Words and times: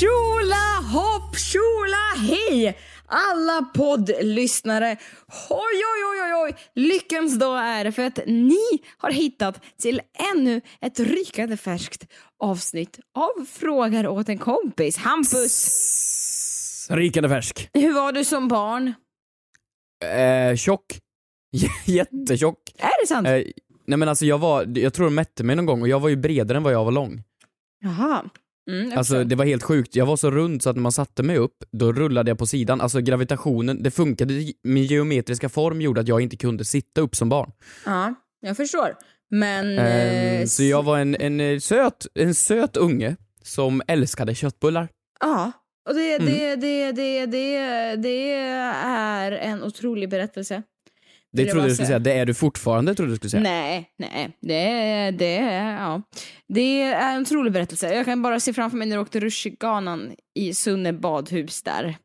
Tjola 0.00 0.82
hopp, 0.92 1.36
tjola 1.38 2.26
hej! 2.28 2.78
Alla 3.06 3.62
poddlyssnare. 3.74 4.96
Oj, 5.50 5.58
oj, 5.92 6.04
oj, 6.10 6.20
oj, 6.22 6.34
oj. 6.44 6.56
Lyckans 6.74 7.38
dag 7.38 7.58
är 7.58 7.84
det 7.84 7.92
för 7.92 8.02
att 8.02 8.18
ni 8.26 8.58
har 8.98 9.10
hittat 9.10 9.64
till 9.78 10.00
ännu 10.34 10.60
ett 10.80 11.00
rykande 11.00 11.56
färskt 11.56 12.06
avsnitt 12.42 12.98
av 13.14 13.44
Frågar 13.44 14.06
åt 14.06 14.28
en 14.28 14.38
kompis. 14.38 14.96
Hampus, 14.96 16.88
Rikande 16.90 17.28
färsk. 17.28 17.68
hur 17.72 17.92
var 17.92 18.12
du 18.12 18.24
som 18.24 18.48
barn? 18.48 18.94
Eh, 20.04 20.56
tjock. 20.56 20.98
Jättetjock. 21.84 22.58
Är 22.78 23.02
det 23.02 23.06
sant? 23.06 23.26
Eh, 23.26 23.32
nej 23.86 23.98
men 23.98 24.08
alltså 24.08 24.24
jag 24.26 24.38
var, 24.38 24.78
jag 24.78 24.94
tror 24.94 25.06
de 25.06 25.14
mätte 25.14 25.44
mig 25.44 25.56
någon 25.56 25.66
gång 25.66 25.82
och 25.82 25.88
jag 25.88 26.00
var 26.00 26.08
ju 26.08 26.16
bredare 26.16 26.56
än 26.56 26.62
vad 26.62 26.72
jag 26.72 26.84
var 26.84 26.92
lång. 26.92 27.22
Jaha. 27.80 28.24
Mm, 28.70 28.98
Alltså 28.98 29.24
det 29.24 29.36
var 29.36 29.44
helt 29.44 29.62
sjukt. 29.62 29.96
Jag 29.96 30.06
var 30.06 30.16
så 30.16 30.30
rund 30.30 30.62
så 30.62 30.70
att 30.70 30.76
när 30.76 30.82
man 30.82 30.92
satte 30.92 31.22
mig 31.22 31.36
upp, 31.38 31.56
då 31.72 31.92
rullade 31.92 32.30
jag 32.30 32.38
på 32.38 32.46
sidan. 32.46 32.80
Alltså 32.80 33.00
gravitationen, 33.00 33.82
det 33.82 33.90
funkade, 33.90 34.34
min 34.62 34.84
geometriska 34.84 35.48
form 35.48 35.80
gjorde 35.80 36.00
att 36.00 36.08
jag 36.08 36.20
inte 36.20 36.36
kunde 36.36 36.64
sitta 36.64 37.00
upp 37.00 37.16
som 37.16 37.28
barn. 37.28 37.52
Ja, 37.86 38.14
jag 38.40 38.56
förstår. 38.56 38.94
Men... 39.30 39.78
Ehm, 39.78 40.40
eh, 40.40 40.46
så 40.46 40.62
jag 40.62 40.82
var 40.82 40.98
en, 40.98 41.14
en, 41.16 41.40
eh, 41.40 41.58
söt, 41.58 42.06
en 42.14 42.34
söt 42.34 42.76
unge 42.76 43.16
som 43.42 43.82
älskade 43.88 44.34
köttbullar. 44.34 44.88
Ja, 45.20 45.52
och 45.88 45.94
det, 45.94 46.14
Mm. 46.14 46.26
det, 46.26 46.56
det, 46.56 46.92
det, 46.92 47.26
det, 47.26 47.96
det 47.96 48.32
är 48.32 49.32
en 49.32 49.62
otrolig 49.62 50.08
berättelse. 50.10 50.62
Det 51.36 51.42
jag 51.42 51.50
trodde 51.50 51.62
bara 51.62 51.68
du 51.68 51.74
skulle 51.74 51.86
säga. 51.86 51.98
Det 51.98 52.12
är 52.12 52.26
du 52.26 52.34
fortfarande 52.34 52.94
trodde 52.94 53.12
du 53.12 53.16
skulle 53.16 53.30
säga. 53.30 53.42
Nej, 53.42 53.90
nej, 53.98 54.36
det 54.40 54.54
är, 54.68 55.12
det 55.12 55.36
är, 55.38 55.76
ja. 55.76 56.02
Det 56.48 56.82
är 56.82 57.14
en 57.14 57.22
otrolig 57.22 57.52
berättelse. 57.52 57.94
Jag 57.94 58.04
kan 58.04 58.22
bara 58.22 58.40
se 58.40 58.52
framför 58.52 58.76
mig 58.78 58.88
när 58.88 58.96
du 58.96 59.02
åkte 59.02 59.20
rutschkanan 59.20 60.12
i 60.34 60.54
Sunne 60.54 60.92
badhus 60.92 61.62
där. 61.62 61.96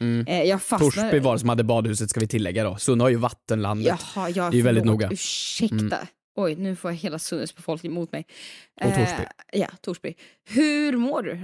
Mm. 0.00 0.26
Eh, 0.26 0.42
Jag 0.42 0.62
fastnade... 0.62 0.92
Torsby 1.10 1.18
var 1.18 1.32
det 1.32 1.38
som 1.38 1.48
hade 1.48 1.64
badhuset 1.64 2.10
ska 2.10 2.20
vi 2.20 2.28
tillägga 2.28 2.64
då. 2.64 2.76
Sunne 2.76 3.04
har 3.04 3.08
ju 3.10 3.16
vattenlandet. 3.16 3.86
Jaha, 4.14 4.28
jag 4.30 4.52
Det 4.52 4.58
är 4.58 4.62
väldigt 4.62 4.82
förlåt. 4.84 5.00
noga. 5.00 5.10
Ursäkta. 5.12 5.74
Mm. 5.76 6.06
Oj, 6.38 6.54
nu 6.56 6.76
får 6.76 6.90
jag 6.90 6.96
hela 6.98 7.18
Sunnes 7.18 7.56
befolkning 7.56 7.92
emot 7.92 8.12
mig. 8.12 8.26
Och 8.80 8.88
Torsby. 8.94 9.22
Eh, 9.52 9.60
ja, 9.60 9.68
Torsby. 9.80 10.14
Hur 10.48 10.96
mår 10.96 11.22
du? 11.22 11.40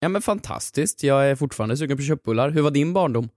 Ja 0.00 0.08
men 0.08 0.22
fantastiskt. 0.22 1.02
Jag 1.02 1.26
är 1.30 1.34
fortfarande 1.36 1.76
sugen 1.76 1.96
på 1.96 2.02
köttbullar. 2.02 2.50
Hur 2.50 2.62
var 2.62 2.70
din 2.70 2.92
barndom? 2.92 3.28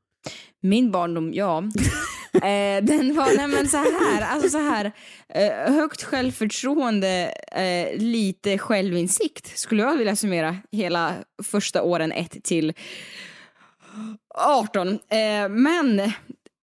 Min 0.61 0.91
barndom, 0.91 1.33
ja. 1.33 1.63
eh, 2.43 2.83
den 2.83 3.15
var, 3.15 3.37
nej 3.37 3.47
men 3.47 3.67
så 3.67 3.77
här, 3.77 4.21
alltså 4.21 4.49
så 4.49 4.57
här, 4.57 4.91
eh, 5.33 5.73
högt 5.73 6.03
självförtroende, 6.03 7.33
eh, 7.51 7.97
lite 8.01 8.57
självinsikt 8.57 9.57
skulle 9.57 9.83
jag 9.83 9.97
vilja 9.97 10.15
summera 10.15 10.57
hela 10.71 11.13
första 11.43 11.81
åren 11.81 12.11
1 12.11 12.43
till 12.43 12.73
18. 14.35 14.87
Eh, 14.87 15.49
men 15.49 16.11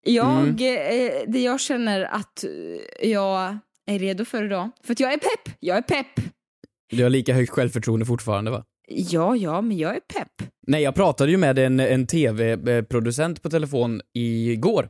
jag, 0.05 0.49
eh, 0.49 1.13
det 1.27 1.41
jag 1.41 1.61
känner 1.61 2.01
att 2.01 2.45
jag 3.03 3.59
är 3.87 3.99
redo 3.99 4.25
för 4.25 4.45
idag, 4.45 4.71
för 4.85 4.93
att 4.93 5.01
jag 5.01 5.13
är 5.13 5.19
pepp, 5.19 5.55
jag 5.61 5.77
är 5.77 5.83
pepp. 5.83 6.25
Du 6.91 7.03
har 7.03 7.11
lika 7.11 7.35
högt 7.35 7.51
självförtroende 7.51 8.07
fortfarande 8.07 8.51
va? 8.51 8.65
Ja, 8.89 9.37
ja, 9.37 9.61
men 9.61 9.79
jag 9.79 9.97
är 9.97 10.01
pepp. 10.01 10.49
Nej, 10.67 10.83
jag 10.83 10.95
pratade 10.95 11.31
ju 11.31 11.37
med 11.37 11.59
en, 11.59 11.81
en 11.81 12.07
tv-producent 12.07 13.43
på 13.43 13.51
telefon 13.51 14.01
igår. 14.15 14.89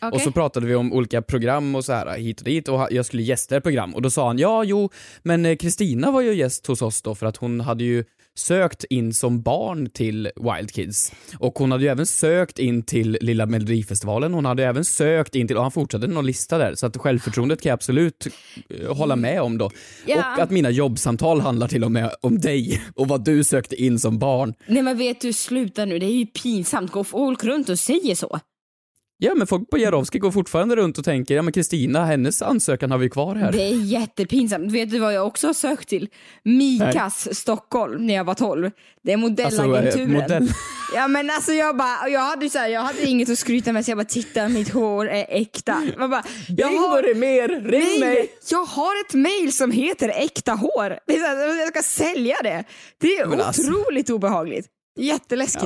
Okej? 0.00 0.16
Och 0.16 0.20
så 0.20 0.30
pratade 0.32 0.66
vi 0.66 0.74
om 0.74 0.92
olika 0.92 1.22
program 1.22 1.74
och 1.74 1.84
så 1.84 1.92
här 1.92 2.18
hit 2.18 2.38
och 2.38 2.44
dit 2.44 2.68
och 2.68 2.88
jag 2.90 3.06
skulle 3.06 3.22
gästa 3.22 3.56
ett 3.56 3.62
program 3.62 3.94
och 3.94 4.02
då 4.02 4.10
sa 4.10 4.26
han 4.26 4.38
ja, 4.38 4.64
jo, 4.64 4.90
men 5.22 5.46
eh, 5.46 5.56
Kristina 5.56 6.10
var 6.10 6.20
ju 6.20 6.34
gäst 6.34 6.66
hos 6.66 6.82
oss 6.82 7.02
då 7.02 7.14
för 7.14 7.26
att 7.26 7.36
hon 7.36 7.60
hade 7.60 7.84
ju 7.84 8.04
sökt 8.38 8.84
in 8.84 9.14
som 9.14 9.42
barn 9.42 9.90
till 9.90 10.30
Wild 10.36 10.72
Kids. 10.72 11.12
Och 11.38 11.58
hon 11.58 11.72
hade 11.72 11.84
ju 11.84 11.90
även 11.90 12.06
sökt 12.06 12.58
in 12.58 12.82
till 12.82 13.18
Lilla 13.20 13.46
Melodifestivalen, 13.46 14.34
hon 14.34 14.44
hade 14.44 14.64
även 14.64 14.84
sökt 14.84 15.34
in 15.34 15.48
till, 15.48 15.56
och 15.56 15.62
han 15.62 15.72
fortsatte 15.72 16.06
någon 16.06 16.26
lista 16.26 16.58
där, 16.58 16.74
så 16.74 16.86
att 16.86 16.96
självförtroendet 16.96 17.62
kan 17.62 17.70
jag 17.70 17.74
absolut 17.74 18.26
eh, 18.70 18.96
hålla 18.96 19.16
med 19.16 19.42
om 19.42 19.58
då. 19.58 19.70
Ja. 20.06 20.34
Och 20.36 20.42
att 20.42 20.50
mina 20.50 20.70
jobbsamtal 20.70 21.40
handlar 21.40 21.68
till 21.68 21.84
och 21.84 21.92
med 21.92 22.10
om 22.20 22.38
dig 22.38 22.82
och 22.94 23.08
vad 23.08 23.24
du 23.24 23.44
sökte 23.44 23.82
in 23.82 23.98
som 23.98 24.18
barn. 24.18 24.54
Nej 24.66 24.82
men 24.82 24.98
vet 24.98 25.20
du, 25.20 25.32
sluta 25.32 25.84
nu, 25.84 25.98
det 25.98 26.06
är 26.06 26.18
ju 26.18 26.26
pinsamt, 26.26 26.90
går 26.90 27.04
folk 27.04 27.44
runt 27.44 27.68
och 27.68 27.78
säger 27.78 28.14
så? 28.14 28.40
Ja, 29.18 29.34
men 29.34 29.46
folk 29.46 29.70
på 29.70 29.78
Jarowski 29.78 30.18
går 30.18 30.30
fortfarande 30.30 30.76
runt 30.76 30.98
och 30.98 31.04
tänker, 31.04 31.34
ja 31.36 31.42
men 31.42 31.52
Kristina, 31.52 32.04
hennes 32.04 32.42
ansökan 32.42 32.90
har 32.90 32.98
vi 32.98 33.10
kvar 33.10 33.34
här. 33.34 33.52
Det 33.52 33.62
är 33.62 33.74
jättepinsamt. 33.84 34.72
Vet 34.72 34.90
du 34.90 34.98
vad 34.98 35.14
jag 35.14 35.26
också 35.26 35.46
har 35.46 35.54
sökt 35.54 35.88
till? 35.88 36.08
Mikas 36.42 37.28
Stockholm 37.38 38.06
när 38.06 38.14
jag 38.14 38.24
var 38.24 38.34
12. 38.34 38.70
Det 39.02 39.12
är 39.12 39.16
Alltså, 39.16 39.62
eh, 39.62 39.66
modellagenturen. 39.68 40.12
modell. 40.12 40.48
Ja 40.94 41.08
men 41.08 41.30
alltså 41.30 41.52
jag 41.52 41.76
bara, 41.76 42.08
jag 42.08 42.20
hade, 42.20 42.50
så 42.50 42.58
här, 42.58 42.68
jag 42.68 42.80
hade 42.80 43.06
inget 43.06 43.30
att 43.30 43.38
skryta 43.38 43.72
med 43.72 43.84
så 43.84 43.90
jag 43.90 43.98
bara 43.98 44.04
titta 44.04 44.48
mitt 44.48 44.68
hår 44.72 45.08
är 45.08 45.26
äkta. 45.28 45.82
Man 45.98 46.10
bara, 46.10 46.22
jag 46.48 46.66
har, 46.68 47.14
mer, 47.14 47.48
ring 47.48 48.00
nej, 48.00 48.30
jag 48.50 48.64
har 48.64 49.00
ett 49.06 49.14
mail 49.14 49.52
som 49.52 49.70
heter 49.70 50.08
äkta 50.08 50.52
hår. 50.52 50.98
Det 51.06 51.16
är 51.16 51.20
här, 51.20 51.60
jag 51.60 51.68
ska 51.68 51.82
sälja 51.82 52.36
det. 52.42 52.64
Det 53.00 53.16
är 53.16 53.26
Men 53.26 53.40
alltså. 53.40 53.62
otroligt 53.62 54.10
obehagligt. 54.10 54.66
Jätteläskigt. 54.98 55.64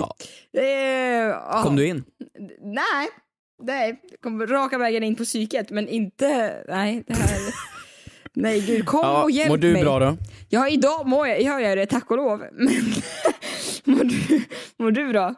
Ja. 0.53 0.63
Ja. 0.63 1.63
Kom 1.63 1.77
du 1.77 1.87
in? 1.87 2.05
Nej, 2.65 3.09
nej. 3.63 4.01
Kom 4.23 4.47
raka 4.47 4.79
vägen 4.79 5.03
in 5.03 5.15
på 5.15 5.25
psyket 5.25 5.71
men 5.71 5.89
inte, 5.89 6.55
nej 6.69 7.05
det 7.07 7.15
här. 7.15 7.39
Nej 8.33 8.61
gud, 8.61 8.87
kom 8.87 9.01
Ja, 9.03 9.23
och 9.23 9.31
hjälp 9.31 9.49
mår 9.49 9.57
du 9.57 9.73
mig. 9.73 9.83
bra 9.83 9.99
då? 9.99 10.17
Ja 10.49 10.69
idag 10.69 11.07
mår 11.07 11.29
jag, 11.29 11.43
jag 11.43 11.63
gör 11.63 11.77
det 11.77 11.87
tack 11.87 12.11
och 12.11 12.17
lov. 12.17 12.45
Men 12.53 12.75
mår, 13.97 14.05
du, 14.05 14.43
mår 14.77 14.91
du 14.91 15.09
bra? 15.09 15.35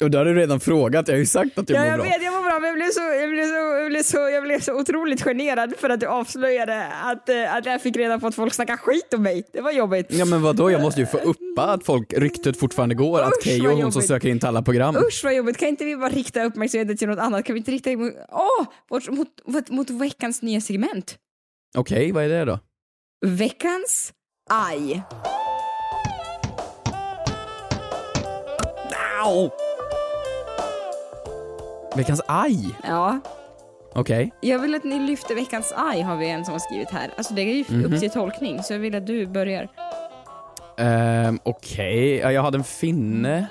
Och 0.00 0.10
det 0.10 0.18
har 0.18 0.24
du 0.24 0.34
redan 0.34 0.60
frågat, 0.60 1.08
jag 1.08 1.14
har 1.14 1.18
ju 1.18 1.26
sagt 1.26 1.58
att 1.58 1.70
jag 1.70 1.76
Ja, 1.76 1.80
mår 1.82 1.90
jag 1.90 1.98
bra. 1.98 2.04
vet, 2.04 2.22
jag 2.22 2.32
mår 2.32 2.42
bra 2.42 2.58
men 2.60 2.68
jag 2.68 2.76
blev, 2.76 2.88
så, 2.88 3.00
jag, 3.00 3.30
blev 3.30 3.44
så, 3.44 3.54
jag, 3.54 3.90
blev 3.90 4.02
så, 4.02 4.18
jag 4.18 4.42
blev 4.42 4.60
så 4.60 4.80
otroligt 4.80 5.22
generad 5.22 5.74
för 5.78 5.88
att 5.90 6.00
du 6.00 6.06
avslöjade 6.06 6.86
att, 6.86 7.28
eh, 7.28 7.54
att 7.54 7.66
jag 7.66 7.82
fick 7.82 7.96
reda 7.96 8.18
på 8.18 8.26
att 8.26 8.34
folk 8.34 8.54
snackar 8.54 8.76
skit 8.76 9.14
om 9.14 9.22
mig. 9.22 9.42
Det 9.52 9.60
var 9.60 9.72
jobbigt. 9.72 10.06
Ja 10.10 10.24
men 10.24 10.42
vadå, 10.42 10.70
jag 10.70 10.80
måste 10.80 11.00
ju 11.00 11.06
få 11.06 11.18
uppa 11.18 11.62
att 11.62 11.84
folk, 11.84 12.12
ryktet 12.12 12.58
fortfarande 12.58 12.94
går 12.94 13.22
att 13.22 13.32
Usch, 13.32 13.44
Keyyo 13.44 13.64
vad 13.64 13.78
är 13.78 13.82
hon 13.82 13.92
som 13.92 14.02
söker 14.02 14.28
in 14.28 14.38
till 14.38 14.48
alla 14.48 14.62
program. 14.62 14.96
Usch 14.96 15.20
vad 15.24 15.34
jobbigt, 15.34 15.56
kan 15.56 15.68
inte 15.68 15.84
vi 15.84 15.96
bara 15.96 16.10
rikta 16.10 16.44
uppmärksamheten 16.44 16.96
till 16.96 17.08
något 17.08 17.18
annat? 17.18 17.44
Kan 17.44 17.54
vi 17.54 17.58
inte 17.58 17.70
rikta 17.70 17.90
mot, 17.96 18.12
åh, 18.32 18.66
mot, 18.90 19.08
mot, 19.46 19.70
mot, 19.70 19.90
veckans 19.90 20.42
nya 20.42 20.60
segment? 20.60 21.16
Okej, 21.76 22.12
vad 22.12 22.24
är 22.24 22.28
det 22.28 22.44
då? 22.44 22.58
Veckans 23.26 24.12
aj. 24.50 25.02
Au! 29.24 29.50
Veckans 31.96 32.20
aj? 32.28 32.68
Ja, 32.84 33.20
Okej. 33.94 34.32
jag 34.40 34.58
vill 34.58 34.74
att 34.74 34.84
ni 34.84 34.98
lyfter 34.98 35.34
veckans 35.34 35.72
aj 35.76 36.00
har 36.02 36.16
vi 36.16 36.28
en 36.30 36.44
som 36.44 36.52
har 36.52 36.58
skrivit 36.58 36.90
här. 36.90 37.10
Alltså 37.16 37.34
det 37.34 37.42
är 37.42 37.54
ju 37.54 37.64
Mhm. 37.68 37.84
upp 37.94 38.00
till 38.00 38.10
tolkning 38.10 38.62
så 38.62 38.72
jag 38.72 38.78
vill 38.80 38.94
att 38.94 39.06
du 39.06 39.26
börjar. 39.26 39.68
Ehm, 40.78 41.38
Okej, 41.44 42.16
ja, 42.16 42.32
jag 42.32 42.42
hade 42.42 42.58
en 42.58 42.64
finne 42.64 43.46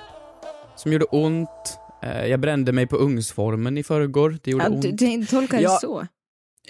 som 0.76 0.92
gjorde 0.92 1.04
ont. 1.04 1.78
Eh, 2.02 2.26
jag 2.26 2.40
brände 2.40 2.72
mig 2.72 2.86
på 2.86 2.96
ugnsformen 2.96 3.78
i 3.78 3.82
förrgår, 3.82 4.38
det 4.44 4.50
gjorde 4.50 4.64
Ja, 4.64 4.70
ont. 4.70 4.82
du, 4.82 4.90
du 4.92 5.26
tolkar 5.26 5.56
det 5.56 5.62
Ja. 5.62 5.78
så. 5.80 6.06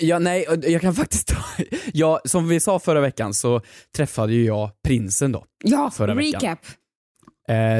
Ja, 0.00 0.18
nej, 0.18 0.46
jag 0.62 0.80
kan 0.80 0.94
faktiskt 0.94 1.28
ta... 1.28 1.36
Ja, 1.92 2.20
som 2.24 2.48
vi 2.48 2.60
sa 2.60 2.78
förra 2.78 3.00
veckan 3.00 3.34
så 3.34 3.60
träffade 3.96 4.32
ju 4.32 4.44
jag 4.44 4.70
prinsen 4.84 5.32
då. 5.32 5.44
Ja, 5.64 5.90
Förra 5.94 6.14
veckan. 6.14 6.40
recap. 6.40 6.58
Eh, 6.58 6.72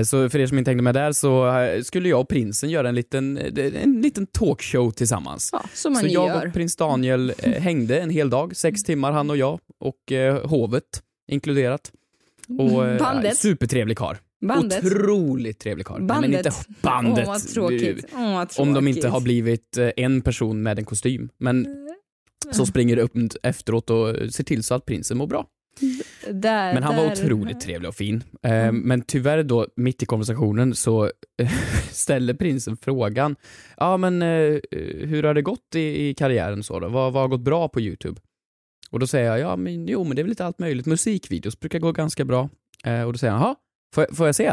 så 0.05 0.29
för 0.31 0.39
er 0.39 0.47
som 0.47 0.59
inte 0.59 0.71
hängde 0.71 0.83
med 0.83 0.95
där 0.95 1.13
så 1.13 1.59
eh, 1.59 1.83
skulle 1.83 2.09
jag 2.09 2.21
och 2.21 2.29
prinsen 2.29 2.71
göra 2.71 2.89
en 2.89 2.95
liten, 2.95 3.37
eh, 3.39 3.83
en 3.83 4.01
liten 4.03 4.27
talkshow 4.27 4.91
tillsammans. 4.91 5.51
Ja, 5.53 5.63
som 5.75 5.93
man 5.93 6.01
Så 6.03 6.09
jag 6.09 6.29
gör. 6.29 6.47
och 6.47 6.53
prins 6.53 6.77
Daniel 6.77 7.33
eh, 7.39 7.53
hängde 7.53 8.01
en 8.01 8.11
hel 8.11 8.31
dag, 8.31 8.57
sex 8.57 8.83
timmar 8.85 9.13
han 9.13 9.31
och 9.31 9.37
jag 9.37 9.61
och 9.81 10.13
eh, 10.13 10.47
hovet 10.47 11.03
inkluderat. 11.29 11.93
Och, 12.59 12.87
eh, 12.89 12.99
Bandet. 12.99 13.37
Supertrevlig 13.37 13.97
karl. 13.99 14.17
Bandet. 14.47 14.85
Otroligt 14.85 15.59
trevlig 15.59 15.87
karl. 15.87 15.99
Nej, 15.99 16.07
Men 16.07 16.21
Bandet. 16.23 16.47
inte 16.47 16.59
bandet. 16.83 17.25
Åh, 17.29 17.33
vad 17.33 17.49
tråkigt. 17.49 18.05
Åh, 18.15 18.33
vad 18.35 18.49
Om 18.59 18.73
de 18.75 18.89
inte 18.89 19.01
tråkigt. 19.01 19.13
har 19.13 19.21
blivit 19.21 19.77
eh, 19.77 19.91
en 19.97 20.21
person 20.23 20.63
med 20.63 20.79
en 20.79 20.85
kostym. 20.85 21.29
Men 21.39 21.67
Mm. 22.45 22.55
som 22.55 22.67
springer 22.67 22.97
upp 22.97 23.13
efteråt 23.43 23.91
och 23.91 24.17
ser 24.33 24.45
till 24.45 24.63
så 24.63 24.75
att 24.75 24.87
prinsen 24.87 25.19
mår 25.19 25.27
bra. 25.27 25.47
Där, 26.31 26.75
Men 26.75 26.83
han 26.83 26.97
var 26.97 27.05
där- 27.05 27.13
otroligt 27.13 27.61
trevlig 27.61 27.89
och 27.89 27.95
fin. 27.95 28.25
Eh, 28.43 28.53
Mm. 28.53 28.79
Men 28.81 29.03
tyvärr 29.03 29.43
då, 29.43 29.67
mitt 29.77 30.03
i 30.03 30.07
konversationen 30.07 30.75
så 30.75 31.11
ställer 31.91 32.35
prinsen 32.35 32.77
frågan, 32.77 33.37
ja 33.77 33.97
men 33.97 34.23
eh, 34.23 34.61
hur 35.07 35.23
har 35.23 35.35
det 35.35 35.43
gått 35.43 35.75
i, 35.75 36.09
i 36.09 36.15
karriären 36.15 36.63
så 36.63 36.81
då? 36.81 36.89
Vad, 36.89 37.13
vad 37.13 37.23
har 37.23 37.29
gått 37.29 37.41
bra 37.45 37.69
på 37.69 37.81
YouTube? 37.81 38.21
Och 38.91 38.99
då 39.01 39.07
säger 39.07 39.27
jag, 39.31 39.41
ja 39.41 39.57
men 39.57 39.89
jo 39.89 40.05
men 40.05 40.17
det 40.17 40.23
är 40.23 40.25
väl 40.25 40.29
lite 40.31 40.45
allt 40.47 40.59
möjligt, 40.59 40.87
musikvideos 40.87 41.61
brukar 41.61 41.79
gå 41.79 41.93
ganska 41.93 42.25
bra. 42.25 42.49
Eh, 42.85 43.03
och 43.03 43.13
då 43.13 43.19
säger 43.19 43.33
han, 43.33 43.43
jaha, 43.43 43.55
får, 43.95 44.05
jag- 44.09 44.17
får 44.17 44.27
jag 44.27 44.35
se? 44.35 44.53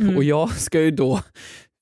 Mm. 0.00 0.16
Och 0.16 0.24
jag 0.24 0.52
ska 0.52 0.80
ju 0.80 0.90
då 0.90 1.20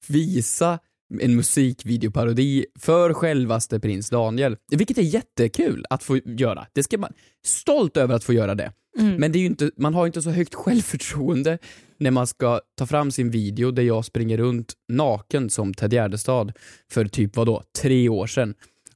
visa 0.08 0.78
en 1.20 1.36
musikvideoparodi 1.36 2.66
för 2.78 3.14
självaste 3.14 3.80
prins 3.80 4.10
Daniel, 4.10 4.56
vilket 4.70 4.98
är 4.98 5.02
jättekul 5.02 5.84
att 5.90 6.02
få 6.02 6.16
göra. 6.16 6.66
Det 6.72 6.82
ska 6.82 6.98
man, 6.98 7.12
stolt 7.44 7.96
över 7.96 8.14
att 8.14 8.24
få 8.24 8.32
göra 8.32 8.54
det. 8.54 8.72
Mm. 8.98 9.16
Men 9.16 9.32
det 9.32 9.38
är 9.38 9.46
inte, 9.46 9.70
man 9.76 9.94
har 9.94 10.04
ju 10.04 10.06
inte 10.06 10.22
så 10.22 10.30
högt 10.30 10.54
självförtroende 10.54 11.58
när 11.98 12.10
man 12.10 12.26
ska 12.26 12.60
ta 12.78 12.86
fram 12.86 13.10
sin 13.10 13.30
video 13.30 13.70
där 13.70 13.82
jag 13.82 14.04
springer 14.04 14.38
runt 14.38 14.72
naken 14.88 15.50
som 15.50 15.74
Ted 15.74 15.92
Gärdestad 15.92 16.52
för 16.92 17.04
typ 17.04 17.36
vadå, 17.36 17.62
tre 17.82 18.08
år 18.08 18.26
sedan. 18.26 18.54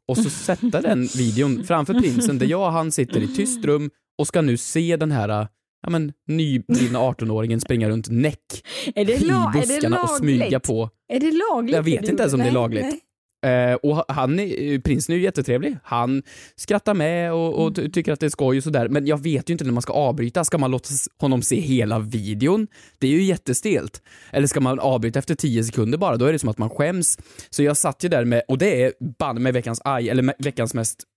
Och 0.08 0.18
så 0.18 0.30
sätta 0.30 0.80
den 0.80 1.02
videon 1.16 1.64
framför 1.64 1.94
prinsen 1.94 2.38
där 2.38 2.46
jag 2.46 2.66
och 2.66 2.72
han 2.72 2.92
sitter 2.92 3.20
i 3.20 3.28
tyst 3.28 3.64
rum 3.64 3.90
och 4.18 4.26
ska 4.26 4.42
nu 4.42 4.56
se 4.56 4.96
den 4.96 5.12
här 5.12 5.48
ja, 5.84 5.90
men, 5.90 6.12
nyblivna 6.28 6.98
18-åringen 6.98 7.58
springa 7.58 7.88
runt 7.88 8.10
näck 8.10 8.64
i 8.96 9.04
buskarna 9.52 10.02
och 10.02 10.08
smyga 10.08 10.60
på. 10.60 10.90
Är 11.08 11.20
det 11.20 11.30
lagligt? 11.30 11.74
Jag 11.76 11.82
vet 11.82 12.08
inte 12.08 12.22
ens 12.22 12.34
om 12.34 12.40
det 12.40 12.46
är 12.46 12.52
lagligt. 12.52 12.82
nej. 12.82 13.00
Eh, 13.44 13.74
och 13.74 14.04
han 14.08 14.40
är, 14.40 14.78
prinsen 14.78 15.12
är 15.12 15.16
ju 15.16 15.24
jättetrevlig. 15.24 15.76
Han 15.84 16.22
skrattar 16.56 16.94
med 16.94 17.32
och, 17.32 17.64
och 17.64 17.76
ty- 17.76 17.90
tycker 17.90 18.12
att 18.12 18.20
det 18.20 18.26
är 18.26 18.30
skoj 18.30 18.56
och 18.56 18.62
sådär. 18.62 18.88
Men 18.88 19.06
jag 19.06 19.22
vet 19.22 19.50
ju 19.50 19.52
inte 19.52 19.64
när 19.64 19.72
man 19.72 19.82
ska 19.82 19.92
avbryta. 19.92 20.44
Ska 20.44 20.58
man 20.58 20.70
låta 20.70 20.88
honom 21.20 21.42
se 21.42 21.60
hela 21.60 21.98
videon? 21.98 22.66
Det 22.98 23.06
är 23.06 23.10
ju 23.10 23.22
jättestelt. 23.22 24.02
Eller 24.30 24.46
ska 24.46 24.60
man 24.60 24.80
avbryta 24.80 25.18
efter 25.18 25.34
10 25.34 25.64
sekunder 25.64 25.98
bara? 25.98 26.16
Då 26.16 26.24
är 26.24 26.32
det 26.32 26.38
som 26.38 26.48
att 26.48 26.58
man 26.58 26.70
skäms. 26.70 27.18
Så 27.50 27.62
jag 27.62 27.76
satt 27.76 28.04
ju 28.04 28.08
där 28.08 28.24
med, 28.24 28.42
och 28.48 28.58
det 28.58 28.82
är 28.82 28.92
banne 29.18 29.40
med 29.40 29.52
veckans 29.54 29.80
aj, 29.84 30.08
eller 30.08 30.34
veckans 30.42 30.74
mest 30.74 31.02
Mm, 31.02 31.13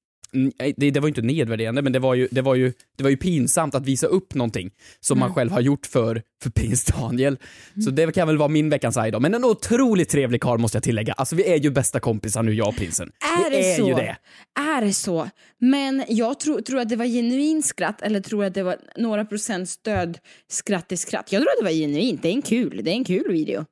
det, 0.76 0.92
det 0.92 1.00
var 1.00 1.08
ju 1.08 1.12
inte 1.12 1.22
nedvärderande, 1.22 1.82
men 1.82 1.94
det 1.94 2.00
var 2.00 2.14
ju, 2.14 2.28
det, 2.32 2.42
var 2.42 2.56
ju, 2.56 2.74
det 2.98 3.04
var 3.04 3.10
ju 3.10 3.18
pinsamt 3.18 3.76
att 3.76 3.86
visa 3.86 4.08
upp 4.08 4.34
någonting 4.34 4.72
som 5.00 5.20
man 5.20 5.34
själv 5.34 5.52
har 5.52 5.62
gjort 5.62 5.86
för, 5.86 6.22
för 6.44 6.50
prins 6.50 6.86
Daniel. 6.86 7.38
Så 7.86 7.92
det 7.92 8.12
kan 8.12 8.28
väl 8.28 8.38
vara 8.38 8.50
min 8.50 8.70
veckans 8.70 8.98
då. 9.12 9.20
Men 9.20 9.34
en 9.34 9.46
otroligt 9.46 10.10
trevlig 10.10 10.42
karl 10.42 10.58
måste 10.58 10.76
jag 10.76 10.84
tillägga. 10.84 11.14
Alltså 11.14 11.36
vi 11.36 11.48
är 11.48 11.56
ju 11.56 11.70
bästa 11.70 12.00
kompisar 12.00 12.44
nu, 12.44 12.54
jag 12.54 12.68
och 12.68 12.76
prinsen. 12.76 13.12
Är 13.38 13.50
vi 13.50 13.58
det 13.58 13.72
är 13.72 13.78
så? 13.78 13.88
ju 13.88 13.94
det. 13.94 14.18
Är 14.60 14.82
det 14.82 14.94
så? 14.94 15.30
Men 15.60 16.04
jag 16.08 16.40
tror, 16.40 16.62
tror 16.62 16.80
att 16.80 16.90
det 16.90 16.96
var 16.96 17.06
genuint 17.06 17.66
skratt 17.66 18.02
eller 18.02 18.20
tror 18.20 18.44
att 18.44 18.54
det 18.54 18.64
var 18.64 18.78
några 18.98 19.26
procent 19.26 19.70
stöd 19.70 20.18
skratt 20.48 20.92
i 20.92 20.98
skratt. 20.98 21.32
Jag 21.32 21.42
tror 21.42 21.52
att 21.52 21.60
det 21.60 21.66
var 21.66 21.72
genuint. 21.72 22.22
Det 22.22 22.30
är 22.30 22.34
en 22.34 22.42
kul, 22.42 22.82
det 22.84 22.92
är 22.92 22.96
en 22.96 23.06
kul 23.06 23.32
video. 23.32 23.66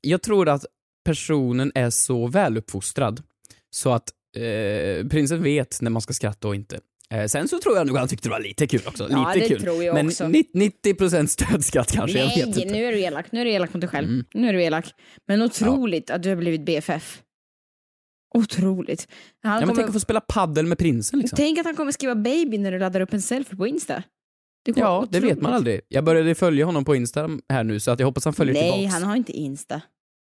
Jag 0.00 0.22
tror 0.22 0.48
att 0.48 0.66
personen 1.04 1.72
är 1.74 1.90
så 1.90 2.26
väluppfostrad 2.26 3.22
så 3.70 3.92
att 3.92 4.12
eh, 4.36 5.06
prinsen 5.08 5.42
vet 5.42 5.78
när 5.80 5.90
man 5.90 6.02
ska 6.02 6.12
skratta 6.12 6.48
och 6.48 6.54
inte. 6.54 6.80
Eh, 7.10 7.26
sen 7.26 7.48
så 7.48 7.58
tror 7.58 7.76
jag 7.76 7.86
nog 7.86 7.96
han 7.96 8.08
tyckte 8.08 8.28
det 8.28 8.32
var 8.32 8.40
lite 8.40 8.66
kul 8.66 8.80
också. 8.86 9.06
Ja, 9.10 9.28
lite 9.34 9.40
det 9.40 9.48
kul. 9.54 9.62
tror 9.62 9.84
jag 9.84 9.94
Men 9.94 10.06
också. 10.06 10.24
90% 10.24 11.26
stödskratt 11.26 11.92
kanske, 11.92 12.18
jag 12.18 12.26
vet 12.26 12.36
Nej, 12.36 12.46
inte. 12.46 12.62
Mm. 12.62 12.72
nu 12.72 12.84
är 12.84 12.92
du 12.92 13.00
elak. 13.00 13.32
Nu 13.32 13.40
är 13.40 13.44
du 13.44 13.50
elak 13.50 13.74
mot 13.74 13.80
dig 13.80 13.90
själv. 13.90 14.24
Nu 14.34 14.48
är 14.48 14.52
du 14.52 14.62
elak. 14.62 14.86
Men 15.28 15.42
otroligt 15.42 16.10
att 16.10 16.22
du 16.22 16.28
har 16.28 16.36
blivit 16.36 16.64
BFF. 16.64 17.22
Otroligt. 18.34 19.08
Han 19.42 19.52
Ja, 19.52 19.58
men 19.58 19.68
kommer, 19.68 19.74
tänk 19.76 19.86
att 19.88 19.92
få 19.94 20.00
spela 20.00 20.20
paddel 20.20 20.66
med 20.66 20.78
prinsen 20.78 21.18
liksom. 21.18 21.36
tänk 21.36 21.58
att 21.58 21.64
han 21.66 21.76
kommer 21.76 21.92
skriva 21.92 22.14
baby 22.14 22.58
när 22.58 22.72
du 22.72 22.78
laddar 22.78 23.00
upp 23.00 23.12
en 23.12 23.22
selfie 23.22 23.56
på 23.56 23.66
Insta. 23.66 24.02
Det 24.64 24.76
Ja, 24.76 24.84
vara 24.98 25.06
det 25.10 25.20
vet 25.20 25.22
man 25.22 25.32
otroligt. 25.36 25.54
aldrig. 25.54 25.80
Jag 25.88 26.04
började 26.04 26.34
följa 26.34 26.64
honom 26.64 26.84
på 26.84 26.96
Insta 26.96 27.30
här 27.48 27.64
nu 27.64 27.80
så 27.80 27.90
att 27.90 27.98
jag 28.00 28.06
hoppas 28.06 28.24
han 28.24 28.34
följer 28.34 28.54
Nej, 28.54 28.72
tillbaks. 28.72 28.94
han 28.94 29.02
har 29.02 29.16
inte 29.16 29.32
Insta. 29.32 29.82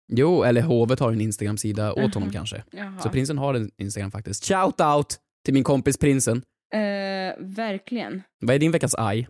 Jo, 0.08 0.42
eller 0.42 0.62
hovet 0.62 1.00
har 1.00 1.12
en 1.12 1.20
Instagram-sida 1.20 1.92
åt 1.92 2.14
honom 2.14 2.30
kanske. 2.30 2.64
Jaha. 2.70 2.98
Så 2.98 3.08
prinsen 3.08 3.38
har 3.38 3.54
en 3.54 3.70
Instagram 3.78 4.10
faktiskt. 4.10 4.44
Shout 4.44 4.80
out 4.80 5.16
till 5.44 5.54
min 5.54 5.64
kompis 5.64 5.96
prinsen. 5.98 6.42
Eh, 6.74 7.34
verkligen. 7.38 8.22
Vad 8.40 8.54
är 8.54 8.58
din 8.58 8.72
veckans 8.72 8.94
aj? 8.98 9.28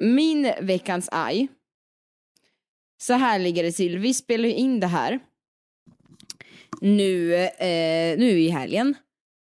Min 0.00 0.52
veckans 0.60 1.08
aj. 1.12 1.48
Så 3.02 3.12
här 3.12 3.38
ligger 3.38 3.62
det 3.62 3.72
till. 3.72 3.98
Vi 3.98 4.14
spelar 4.14 4.44
ju 4.44 4.54
in 4.54 4.80
det 4.80 4.86
här 4.86 5.20
nu, 6.80 7.34
eh, 7.34 8.18
nu 8.18 8.40
i 8.40 8.48
helgen. 8.48 8.94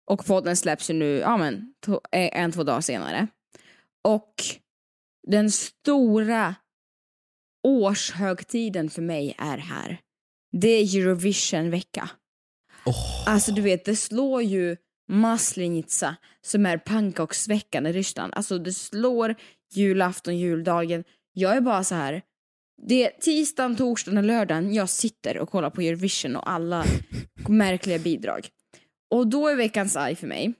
Och 0.05 0.25
podden 0.25 0.55
släpps 0.55 0.89
ju 0.89 0.93
nu, 0.93 1.17
ja 1.17 1.37
men, 1.37 1.73
to, 1.85 1.93
eh, 1.93 2.39
en, 2.41 2.51
två 2.51 2.63
dagar 2.63 2.81
senare. 2.81 3.27
Och 4.01 4.33
den 5.27 5.51
stora 5.51 6.55
årshögtiden 7.63 8.89
för 8.89 9.01
mig 9.01 9.35
är 9.37 9.57
här. 9.57 9.99
Det 10.61 10.67
är 10.67 10.97
Eurovision-vecka. 10.97 12.09
Alltså 13.25 13.51
du 13.51 13.61
vet, 13.61 13.85
det 13.85 13.95
slår 13.95 14.41
ju 14.41 14.77
Maslenitsa 15.09 16.15
som 16.41 16.65
är 16.65 16.77
pannkaksveckan 16.77 17.85
i 17.85 17.91
Ryssland. 17.91 18.33
Alltså 18.35 18.57
det 18.57 18.73
slår 18.73 19.35
julafton, 19.73 20.37
juldagen. 20.37 21.03
Jag 21.33 21.57
är 21.57 21.61
bara 21.61 21.83
så 21.83 21.95
här. 21.95 22.21
Det 22.87 23.05
är 23.05 23.19
tisdagen, 23.21 23.75
torsdagen 23.75 24.17
och 24.17 24.23
lördagen 24.23 24.73
jag 24.73 24.89
sitter 24.89 25.37
och 25.37 25.49
kollar 25.49 25.69
på 25.69 25.81
Eurovision 25.81 26.35
och 26.35 26.51
alla 26.51 26.85
märkliga 27.47 27.99
bidrag. 27.99 28.49
Och 29.11 29.27
då 29.27 29.47
är 29.47 29.55
veckans 29.55 29.95
arg 29.95 30.15
för 30.15 30.27
mig 30.27 30.53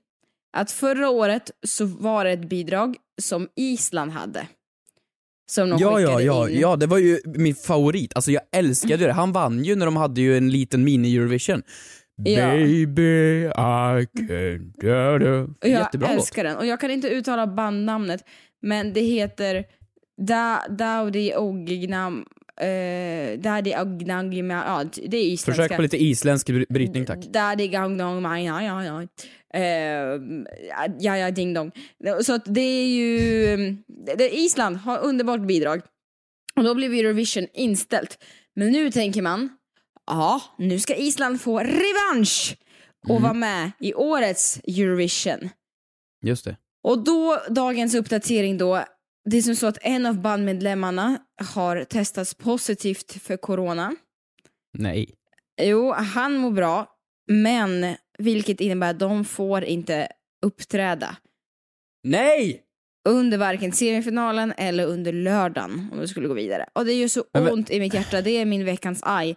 att 0.57 0.71
förra 0.71 1.09
året 1.09 1.51
så 1.67 1.85
var 1.85 2.25
det 2.25 2.31
ett 2.31 2.49
bidrag 2.49 2.97
som 3.21 3.49
Island 3.55 4.11
hade. 4.11 4.47
Som 5.45 5.69
de 5.69 5.79
Ja, 5.81 5.99
ja, 5.99 6.21
ja, 6.21 6.49
in. 6.49 6.59
ja, 6.59 6.75
det 6.75 6.85
var 6.87 6.97
ju 6.97 7.19
min 7.25 7.55
favorit. 7.55 8.11
Alltså 8.15 8.31
jag 8.31 8.41
älskade 8.51 9.05
det. 9.05 9.13
Han 9.13 9.31
vann 9.31 9.63
ju 9.63 9.75
när 9.75 9.85
de 9.85 9.95
hade 9.95 10.21
ju 10.21 10.37
en 10.37 10.49
liten 10.51 10.87
mini-Eurovision. 10.87 11.61
Ja. 12.23 12.47
Baby, 12.47 13.45
I 13.45 14.05
can 14.15 15.19
do. 15.19 15.43
Och 15.61 15.67
jag 15.67 15.69
Jättebra 15.69 16.07
låt. 16.07 16.17
älskar 16.17 16.43
den. 16.43 16.57
Och 16.57 16.65
jag 16.65 16.79
kan 16.79 16.91
inte 16.91 17.07
uttala 17.07 17.47
bandnamnet, 17.47 18.21
men 18.61 18.93
det 18.93 19.01
heter 19.01 19.65
da, 20.27 20.61
Daudi 20.69 21.33
Ogignam... 21.35 22.25
Uh, 22.61 23.39
Dadi 23.39 23.75
Ognagim... 23.77 24.49
Ja, 24.49 24.83
det 25.07 25.17
är 25.17 25.23
isländska. 25.23 25.51
Försök 25.63 25.75
på 25.75 25.81
lite 25.81 26.03
isländsk 26.03 26.49
bry- 26.49 26.65
brytning 26.69 27.05
tack. 27.05 27.25
Daddy 27.25 27.67
gong 27.67 27.97
dong, 27.97 28.23
ja, 28.45 28.61
ja, 28.63 28.83
ja. 28.85 29.07
Eh, 29.53 30.21
ja, 30.99 31.17
ja, 31.17 31.31
ding 31.31 31.53
dong. 31.53 31.71
Så 32.21 32.33
att 32.33 32.43
det 32.45 32.61
är 32.61 32.87
ju... 32.87 33.57
Det, 34.17 34.35
Island 34.35 34.77
har 34.77 34.99
underbart 34.99 35.41
bidrag. 35.41 35.81
Och 36.55 36.63
då 36.63 36.75
blev 36.75 36.93
Eurovision 36.93 37.47
inställt. 37.53 38.23
Men 38.55 38.71
nu 38.71 38.91
tänker 38.91 39.21
man, 39.21 39.49
ja, 40.07 40.41
nu 40.57 40.79
ska 40.79 40.95
Island 40.95 41.41
få 41.41 41.59
revansch 41.59 42.57
och 43.03 43.09
Mm. 43.09 43.23
vara 43.23 43.33
med 43.33 43.71
i 43.79 43.93
årets 43.93 44.59
Eurovision. 44.67 45.49
Just 46.25 46.45
det. 46.45 46.57
Och 46.83 47.03
då, 47.03 47.37
dagens 47.49 47.95
uppdatering 47.95 48.57
då, 48.57 48.83
det 49.29 49.37
är 49.37 49.41
som 49.41 49.55
så 49.55 49.67
att 49.67 49.77
en 49.81 50.05
av 50.05 50.21
bandmedlemmarna 50.21 51.19
har 51.53 51.83
testats 51.83 52.33
positivt 52.33 53.11
för 53.11 53.37
corona. 53.37 53.95
Nej. 54.77 55.09
Jo, 55.61 55.91
han 55.91 56.35
mår 56.35 56.51
bra, 56.51 56.87
men 57.31 57.95
vilket 58.17 58.61
innebär 58.61 58.89
att 58.89 58.99
de 58.99 59.25
får 59.25 59.63
inte 59.63 60.07
uppträda 60.45 61.17
Nej! 62.03 62.63
under 63.09 63.37
varken 63.37 63.71
semifinalen 63.71 64.53
eller 64.57 64.85
under 64.85 65.13
lördagen 65.13 65.89
om 65.91 65.99
de 65.99 66.07
skulle 66.07 66.27
gå 66.27 66.33
vidare. 66.33 66.65
Och 66.73 66.85
det 66.85 66.93
gör 66.93 67.07
så 67.07 67.23
Men 67.33 67.53
ont 67.53 67.71
i 67.71 67.79
mitt 67.79 67.93
hjärta, 67.93 68.21
det 68.21 68.31
är 68.31 68.45
min 68.45 68.65
veckans 68.65 68.99
aj. 69.03 69.35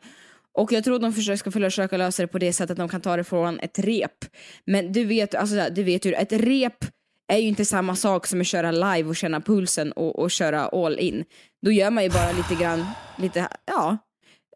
Och 0.52 0.72
jag 0.72 0.84
tror 0.84 0.98
de 0.98 1.12
försöker, 1.12 1.36
ska 1.36 1.50
försöka 1.50 1.96
lösa 1.96 2.22
det 2.22 2.28
på 2.28 2.38
det 2.38 2.52
sättet 2.52 2.70
att 2.70 2.76
de 2.76 2.88
kan 2.88 3.00
ta 3.00 3.16
det 3.16 3.24
från 3.24 3.60
ett 3.60 3.78
rep. 3.78 4.24
Men 4.64 4.92
du 4.92 5.04
vet, 5.04 5.34
alltså, 5.34 5.68
du 5.70 5.82
vet 5.82 6.04
ju, 6.04 6.12
ett 6.12 6.32
rep 6.32 6.84
är 7.32 7.38
ju 7.38 7.48
inte 7.48 7.64
samma 7.64 7.96
sak 7.96 8.26
som 8.26 8.40
att 8.40 8.46
köra 8.46 8.70
live 8.70 9.08
och 9.08 9.16
känna 9.16 9.40
pulsen 9.40 9.92
och, 9.92 10.18
och 10.18 10.30
köra 10.30 10.60
all 10.68 10.98
in. 10.98 11.24
Då 11.64 11.72
gör 11.72 11.90
man 11.90 12.04
ju 12.04 12.10
bara 12.10 12.32
lite 12.32 12.62
grann, 12.62 12.86
lite, 13.18 13.48
ja. 13.66 13.98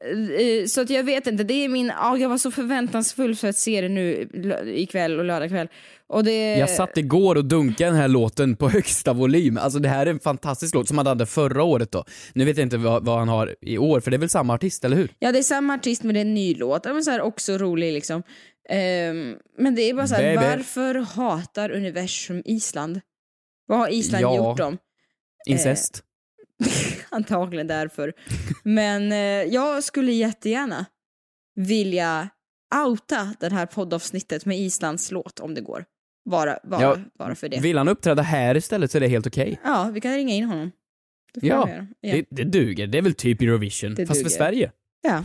Eh, 0.05 0.67
Så 0.67 0.81
att 0.81 0.91
jag 0.91 1.05
vet 1.05 1.27
inte, 1.27 1.45
det 1.45 1.65
är 1.65 1.69
min, 1.69 1.87
ja, 1.87 2.17
jag 2.17 2.29
var 2.29 2.39
så 2.39 2.51
förväntansfull 2.51 3.37
för 3.37 3.49
att 3.49 3.57
se 3.57 3.81
det 3.81 3.89
nu 3.89 4.29
ikväll 4.67 5.19
och 5.19 5.25
lördag 5.25 5.49
kväll. 5.49 5.69
Och 6.09 6.25
det... 6.25 6.57
Jag 6.57 6.71
satt 6.71 6.97
igår 6.97 7.37
och 7.37 7.45
dunkade 7.45 7.91
den 7.91 8.01
här 8.01 8.09
låten 8.09 8.57
på 8.57 8.69
högsta 8.71 9.13
volym. 9.13 9.59
Alltså 9.59 9.79
det 9.79 9.89
här 9.89 10.07
är 10.07 10.11
en 10.11 10.21
fantastisk 10.21 10.75
låt 10.75 10.89
som 10.89 10.99
han 10.99 11.07
hade 11.07 11.27
förra 11.27 11.63
året 11.63 11.93
då. 11.93 12.05
Nu 12.33 12.45
vet 12.45 12.57
jag 12.57 12.67
inte 12.67 12.77
vad, 12.77 13.05
vad 13.05 13.19
han 13.19 13.29
har 13.29 13.57
i 13.61 13.79
år, 13.79 14.01
för 14.01 14.11
det 14.11 14.17
är 14.17 14.19
väl 14.19 14.29
samma 14.29 14.55
artist, 14.55 14.85
eller 14.85 14.97
hur? 14.97 15.09
Ja, 15.19 15.33
det 15.33 15.39
är 15.39 15.43
samma 15.43 15.75
artist 15.75 16.03
men 16.03 16.15
det 16.15 16.21
är 16.21 16.25
en 16.25 16.35
ny 16.35 16.55
låt. 16.55 16.85
Ja, 16.85 16.93
Men 16.93 17.05
så 17.05 17.11
här 17.11 17.21
också 17.21 17.59
rolig 17.59 17.93
liksom. 17.93 18.23
Ehm, 18.69 19.37
men 19.59 19.75
det 19.75 19.83
är 19.83 19.95
bara 19.95 20.07
så 20.09 20.15
här, 20.15 20.37
varför 20.37 20.95
hatar 20.95 21.71
universum 21.71 22.43
Island? 22.45 23.01
Vad 23.67 23.79
har 23.79 23.89
Island 23.89 24.23
Ja. 24.25 24.37
gjort 24.37 24.59
dem? 24.59 24.79
Incest. 25.47 26.03
Antagligen 27.11 27.67
därför. 27.67 28.13
Men 28.65 29.13
eh, 29.13 29.19
jag 29.55 29.85
skulle 29.85 30.13
jättegärna 30.13 30.87
vilja 31.55 32.29
outa 32.87 33.35
det 33.41 33.53
här 33.53 33.67
poddavsnittet 33.67 34.47
med 34.47 34.59
Islands 34.59 35.11
låt 35.11 35.41
om 35.41 35.55
det 35.55 35.61
går. 35.61 35.85
Bara, 36.31 36.59
bara, 36.65 36.83
Ja, 36.83 36.97
bara 37.19 37.35
för 37.35 37.49
det. 37.49 37.61
Vill 37.61 37.79
han 37.79 37.89
uppträda 37.89 38.23
här 38.23 38.57
istället 38.57 38.91
så 38.91 38.99
är 38.99 39.01
det 39.01 39.09
helt 39.09 39.27
okej. 39.27 39.61
Ja, 39.65 39.91
vi 39.95 40.01
kan 40.01 40.15
ringa 40.15 40.35
in 40.35 40.45
honom. 40.45 40.71
Det 41.35 41.47
Ja. 41.47 41.69
Det, 42.03 42.27
det 42.31 42.45
duger. 42.45 42.87
Det 42.87 42.99
är 42.99 43.03
väl 43.03 43.15
typ 43.15 43.43
Eurovision, 43.43 43.95
Det 43.95 44.07
fast 44.07 44.19
för 44.21 44.25
duger. 44.25 44.37
Sverige. 44.37 44.73
ja. 45.03 45.25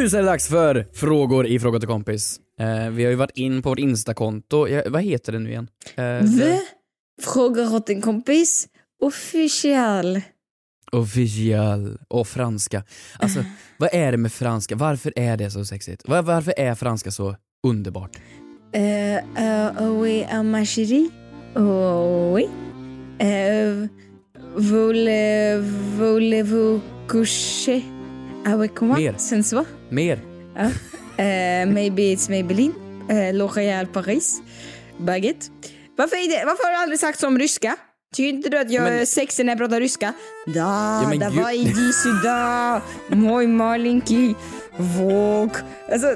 Nu 0.00 0.10
så 0.10 0.16
är 0.16 0.22
det 0.22 0.28
dags 0.28 0.48
för 0.48 0.86
frågor 0.92 1.46
i 1.46 1.60
Fråga 1.60 1.78
till 1.78 1.88
kompis. 1.88 2.40
Eh, 2.60 2.90
vi 2.90 3.04
har 3.04 3.10
ju 3.10 3.14
varit 3.16 3.36
in 3.36 3.62
på 3.62 3.68
vårt 3.68 3.78
Instakonto. 3.78 4.68
Ja, 4.68 4.82
vad 4.86 5.02
heter 5.02 5.32
det 5.32 5.38
nu 5.38 5.50
igen? 5.50 5.68
Eh, 5.96 6.04
V? 6.04 6.58
Frågar 7.22 7.74
åt 7.74 7.90
en 7.90 8.00
kompis. 8.00 8.68
Official. 9.02 10.20
Official 10.92 11.98
och 12.08 12.28
franska. 12.28 12.84
Alltså, 13.18 13.44
vad 13.78 13.94
är 13.94 14.12
det 14.12 14.18
med 14.18 14.32
franska? 14.32 14.76
Varför 14.76 15.12
är 15.16 15.36
det 15.36 15.50
så 15.50 15.64
sexigt? 15.64 16.08
Var, 16.08 16.22
varför 16.22 16.54
är 16.56 16.74
franska 16.74 17.10
så 17.10 17.36
underbart? 17.66 18.16
Euh, 18.74 19.16
euh, 19.16 20.00
oui, 20.00 20.26
à 20.30 20.42
ma 20.42 20.64
chérie. 20.64 21.10
Oh, 21.54 22.32
oui. 22.32 22.48
Euh, 23.26 23.88
voulez, 24.56 25.60
voulez-vous 25.98 26.80
coucher 27.08 27.99
avec 28.46 28.80
moi 28.80 28.96
Mer. 28.98 29.14
soir? 29.42 29.64
Mer? 29.90 30.18
Euh, 30.56 31.66
maybe 31.66 32.02
it's 32.02 32.28
Maybelline. 32.30 32.72
Euh, 33.10 33.32
L'Oréal 33.32 33.86
Paris. 33.86 34.40
Baguette. 34.98 35.50
Varför, 35.96 36.16
är 36.16 36.28
det, 36.28 36.44
varför 36.46 36.64
har 36.64 36.70
du 36.70 36.76
aldrig 36.76 36.98
sagt 37.00 37.18
som 37.20 37.38
ryska? 37.38 37.76
Tycker 38.14 38.28
inte 38.28 38.48
du 38.50 38.58
att 38.58 38.70
jag 38.70 38.82
Men- 38.84 38.92
är 38.92 39.04
sexig 39.04 39.46
när 39.46 39.52
jag 39.52 39.58
pratar 39.58 39.80
ryska? 39.80 40.12
Da, 40.46 41.10
gud- 41.12 41.32
var 41.32 41.50
i 41.50 41.92
sida, 41.92 42.82
moj 43.08 43.46
malinki, 43.46 44.34
våg. 44.76 45.50
Alltså, 45.92 46.06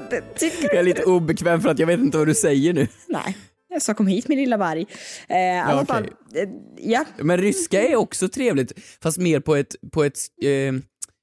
Jag 0.63 0.75
är 0.75 0.83
lite 0.83 1.03
obekväm 1.05 1.61
för 1.61 1.69
att 1.69 1.79
jag 1.79 1.87
vet 1.87 2.01
inte 2.01 2.19
vad 2.19 2.27
du 2.27 2.35
säger 2.35 2.73
nu. 2.73 2.89
Nej, 3.09 3.37
jag 3.69 3.83
sa 3.83 3.95
kom 3.95 4.07
hit 4.07 4.29
min 4.29 4.39
lilla 4.39 4.57
varg. 4.57 4.87
Eh, 5.29 5.69
alla 5.69 5.83
okej. 5.83 5.87
fall, 5.87 6.05
eh, 6.35 6.49
ja. 6.79 7.05
Men 7.19 7.39
ryska 7.39 7.83
är 7.83 7.97
också 7.97 8.29
trevligt, 8.29 8.73
fast 9.03 9.19
mer 9.19 9.41
på 9.41 9.57
ett, 9.57 9.77
på 9.93 10.05
ett 10.05 10.19
eh, 10.43 10.49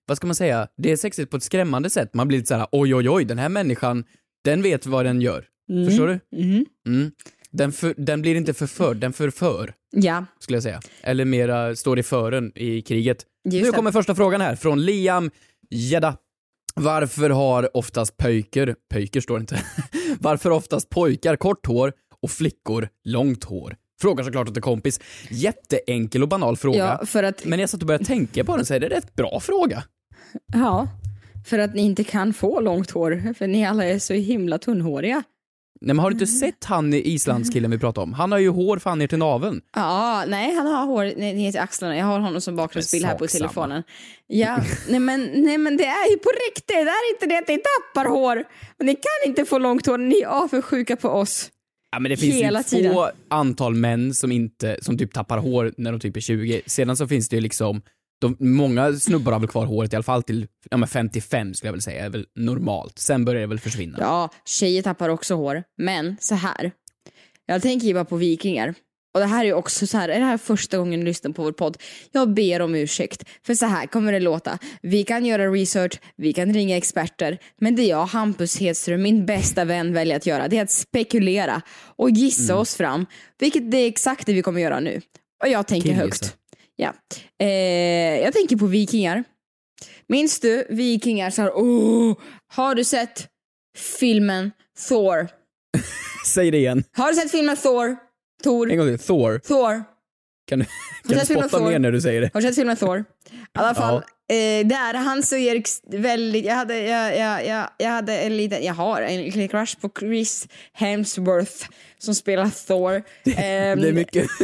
vad 0.05 0.17
ska 0.17 0.27
man 0.27 0.35
säga, 0.35 0.67
det 0.77 0.91
är 0.91 0.95
sexigt 0.95 1.31
på 1.31 1.37
ett 1.37 1.43
skrämmande 1.43 1.89
sätt. 1.89 2.13
Man 2.13 2.27
blir 2.27 2.37
lite 2.37 2.47
såhär, 2.47 2.67
oj 2.71 2.95
oj 2.95 3.09
oj, 3.09 3.25
den 3.25 3.39
här 3.39 3.49
människan, 3.49 4.03
den 4.43 4.61
vet 4.61 4.85
vad 4.85 5.05
den 5.05 5.21
gör. 5.21 5.45
Förstår 5.87 6.07
du? 6.07 6.19
Mhm. 6.43 6.65
Mm. 6.87 7.11
Den, 7.51 7.71
för, 7.71 7.93
den 7.97 8.21
blir 8.21 8.35
inte 8.35 8.53
förförd, 8.53 8.97
den 8.97 9.13
förför, 9.13 9.73
Ja, 9.91 10.25
skulle 10.39 10.55
jag 10.55 10.63
säga. 10.63 10.79
Eller 11.01 11.25
mera 11.25 11.75
står 11.75 11.99
i 11.99 12.03
fören 12.03 12.51
i 12.55 12.81
kriget. 12.81 13.25
just 13.45 13.63
nu 13.63 13.71
det. 13.71 13.75
kommer 13.75 13.91
första 13.91 14.15
frågan 14.15 14.41
här, 14.41 14.55
från 14.55 14.81
Liam 14.85 15.31
Gedda. 15.69 16.17
Varför 16.75 17.29
har 17.29 17.77
oftast 17.77 18.17
pöjker, 18.17 18.75
pöjker 18.89 19.21
står 19.21 19.39
inte, 19.39 19.61
varför 20.19 20.49
oftast 20.49 20.89
pojkar 20.89 21.35
kort 21.35 21.65
hår 21.65 21.93
och 22.21 22.31
flickor 22.31 22.89
långt 23.03 23.43
hår? 23.43 23.75
Frågar 24.01 24.23
såklart 24.23 24.49
åt 24.49 24.55
en 24.57 24.61
kompis. 24.61 24.99
Jätteenkel 25.29 26.21
och 26.23 26.29
banal 26.29 26.57
fråga. 26.57 26.97
Ja, 26.99 27.05
för 27.05 27.23
att, 27.23 27.45
Men 27.45 27.59
jag 27.59 27.69
satt 27.69 27.81
och 27.81 27.87
började 27.87 28.05
tänka 28.05 28.43
på 28.43 28.55
den 28.57 28.65
så 28.65 28.73
är 28.73 28.79
det 28.79 28.85
en 28.85 28.89
rätt 28.91 29.15
bra 29.15 29.39
fråga. 29.39 29.83
ja, 30.53 30.87
för 31.47 31.59
att 31.59 31.73
ni 31.75 31.81
inte 31.81 32.03
kan 32.03 32.33
få 32.33 32.59
långt 32.59 32.91
hår, 32.91 33.33
för 33.37 33.47
ni 33.47 33.65
alla 33.65 33.85
är 33.85 33.99
så 33.99 34.13
himla 34.13 34.57
tunnhåriga. 34.57 35.23
Nej 35.83 35.95
men 35.95 35.99
har 35.99 36.09
du 36.09 36.13
Mm. 36.15 36.21
inte 36.23 36.33
sett 36.39 36.63
han 36.65 36.93
islandskillen 36.93 37.71
vi 37.71 37.77
pratade 37.77 38.03
om? 38.03 38.13
Han 38.13 38.31
har 38.31 38.39
ju 38.39 38.49
hår 38.49 38.77
fan 38.79 38.99
ner 38.99 39.07
till 39.07 39.17
naveln. 39.17 39.61
Ja, 39.75 40.23
nej, 40.27 40.55
han 40.55 40.67
har 40.67 40.85
hår 40.85 41.03
ner 41.19 41.51
till 41.51 41.59
axlarna. 41.61 41.97
Jag 41.97 42.05
har 42.05 42.19
honom 42.19 42.41
som 42.41 42.55
bakgrundsbild 42.55 43.05
här 43.05 43.15
på 43.17 43.27
telefonen. 43.27 43.83
Ja, 44.27 44.57
nej 44.89 44.99
men, 44.99 45.29
nej 45.33 45.57
men 45.57 45.77
det 45.77 45.85
är 45.85 46.11
ju 46.11 46.17
på 46.17 46.29
riktigt. 46.49 46.67
Det 46.67 46.73
är 46.73 47.13
inte 47.13 47.25
det 47.25 47.37
att 47.37 47.47
ni 47.47 47.57
tappar 47.57 48.09
hår. 48.09 48.43
Men 48.77 48.87
ni 48.87 48.93
kan 48.95 49.29
inte 49.29 49.45
få 49.45 49.57
långt 49.57 49.85
hår. 49.85 49.97
Ni 49.97 50.21
är 50.21 50.27
avundsjuka 50.27 50.95
på 50.95 51.09
oss. 51.09 51.49
Ja 51.91 51.99
men 51.99 52.09
det 52.09 52.17
finns 52.17 52.35
Hela 52.35 52.59
ju 52.59 52.63
tiden. 52.63 52.93
få 52.93 53.11
antal 53.29 53.75
män 53.75 54.13
som 54.13 54.31
inte, 54.31 54.77
som 54.81 54.97
typ 54.97 55.13
tappar 55.13 55.37
hår 55.37 55.73
när 55.77 55.91
de 55.91 55.99
typ 55.99 56.17
är 56.17 56.21
20. 56.21 56.61
Sedan 56.65 56.97
så 56.97 57.07
finns 57.07 57.29
det 57.29 57.35
ju 57.35 57.41
liksom, 57.41 57.81
de, 58.21 58.35
många 58.39 58.93
snubbar 58.93 59.31
har 59.31 59.39
väl 59.39 59.49
kvar 59.49 59.65
håret 59.65 59.93
i 59.93 59.95
alla 59.95 60.03
fall 60.03 60.23
till 60.23 60.47
ja, 60.69 60.77
men 60.77 60.87
55 60.87 61.53
skulle 61.53 61.67
jag 61.67 61.73
väl 61.73 61.81
säga, 61.81 62.05
är 62.05 62.09
väl 62.09 62.25
normalt. 62.35 62.99
Sen 62.99 63.25
börjar 63.25 63.41
det 63.41 63.47
väl 63.47 63.59
försvinna. 63.59 63.97
Ja, 63.99 64.29
tjejer 64.45 64.81
tappar 64.81 65.09
också 65.09 65.35
hår. 65.35 65.63
Men 65.77 66.17
så 66.19 66.35
här. 66.35 66.71
Jag 67.45 67.61
tänker 67.61 67.87
ju 67.87 67.93
bara 67.93 68.05
på 68.05 68.15
vikingar. 68.15 68.73
Och 69.13 69.19
det 69.19 69.25
här 69.25 69.45
är 69.45 69.53
också 69.53 69.87
så 69.87 69.97
här, 69.97 70.09
är 70.09 70.19
det 70.19 70.25
här 70.25 70.37
första 70.37 70.77
gången 70.77 70.99
du 70.99 71.05
lyssnar 71.05 71.31
på 71.31 71.43
vår 71.43 71.51
podd? 71.51 71.77
Jag 72.11 72.33
ber 72.33 72.61
om 72.61 72.75
ursäkt. 72.75 73.23
För 73.45 73.55
så 73.55 73.65
här 73.65 73.87
kommer 73.87 74.11
det 74.11 74.19
låta. 74.19 74.59
Vi 74.81 75.03
kan 75.03 75.25
göra 75.25 75.47
research, 75.47 75.99
vi 76.15 76.33
kan 76.33 76.53
ringa 76.53 76.77
experter. 76.77 77.37
Men 77.57 77.75
det 77.75 77.83
jag, 77.83 78.05
Hampus 78.05 78.59
Hedström, 78.59 79.01
min 79.01 79.25
bästa 79.25 79.65
vän, 79.65 79.93
väljer 79.93 80.15
att 80.15 80.25
göra, 80.25 80.47
det 80.47 80.57
är 80.57 80.63
att 80.63 80.71
spekulera 80.71 81.61
och 81.95 82.09
gissa 82.09 82.55
oss 82.55 82.75
fram. 82.75 83.05
Vilket 83.39 83.71
det 83.71 83.77
är 83.77 83.87
exakt 83.87 84.25
det 84.25 84.33
vi 84.33 84.41
kommer 84.41 84.61
göra 84.61 84.79
nu. 84.79 85.01
Och 85.43 85.49
jag 85.49 85.67
tänker 85.67 85.89
Killgissa. 85.89 86.03
högt. 86.03 86.37
Ja. 86.75 86.93
Eh, 87.39 88.21
jag 88.21 88.33
tänker 88.33 88.55
på 88.55 88.65
vikingar. 88.65 89.23
Minns 90.07 90.39
du 90.39 90.67
vikingar 90.69 91.29
så 91.29 91.41
här, 91.41 91.49
oh, 91.49 92.17
har 92.47 92.75
du 92.75 92.83
sett 92.83 93.27
filmen 93.99 94.51
Thor? 94.87 95.27
Säg 96.27 96.51
det 96.51 96.57
igen. 96.57 96.83
Har 96.97 97.09
du 97.09 97.15
sett 97.15 97.31
filmen 97.31 97.57
Thor? 97.57 97.97
Thor? 98.43 98.71
En 98.71 98.77
gång 98.77 98.87
till. 98.87 98.99
Thor. 98.99 99.39
Thor? 99.39 99.83
Kan 100.47 100.59
du, 100.59 100.65
kan 101.07 101.17
du 101.17 101.25
spotta 101.25 101.59
mer 101.59 101.79
när 101.79 101.91
du 101.91 102.01
säger 102.01 102.21
det? 102.21 102.29
Har 102.33 102.41
du 102.41 102.47
sett 102.47 102.55
filmen 102.55 102.75
Thor? 102.77 102.99
I 102.99 103.03
alla 103.53 103.75
fall, 103.75 103.95
eh, 103.95 104.67
där 104.67 104.93
han 104.93 105.23
så 105.23 105.35
ex- 105.35 105.81
väldigt, 105.87 106.45
jag 106.45 106.55
hade, 106.55 106.77
jag, 106.77 107.17
jag, 107.17 107.45
jag, 107.45 107.69
jag 107.77 107.89
hade 107.89 108.17
en 108.17 108.37
liten, 108.37 108.63
jag 108.63 108.73
har 108.73 109.01
en 109.01 109.21
liten 109.21 109.47
crush 109.47 109.79
på 109.81 109.89
Chris 109.99 110.47
Hemsworth 110.73 111.67
som 111.97 112.15
spelar 112.15 112.49
Thor. 112.67 113.03
Det 113.23 113.33
är 113.37 113.93
mycket 113.93 114.27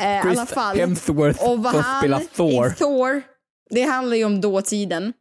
Eh, 0.00 0.26
alla 0.26 0.46
fall. 0.46 0.76
Hemsworth 0.76 1.40
som 1.44 1.64
spelar 2.00 2.20
Thor. 2.36 2.70
Thor, 2.70 3.22
det 3.70 3.82
handlar 3.82 4.16
ju 4.16 4.24
om 4.24 4.40
dåtiden. 4.40 5.12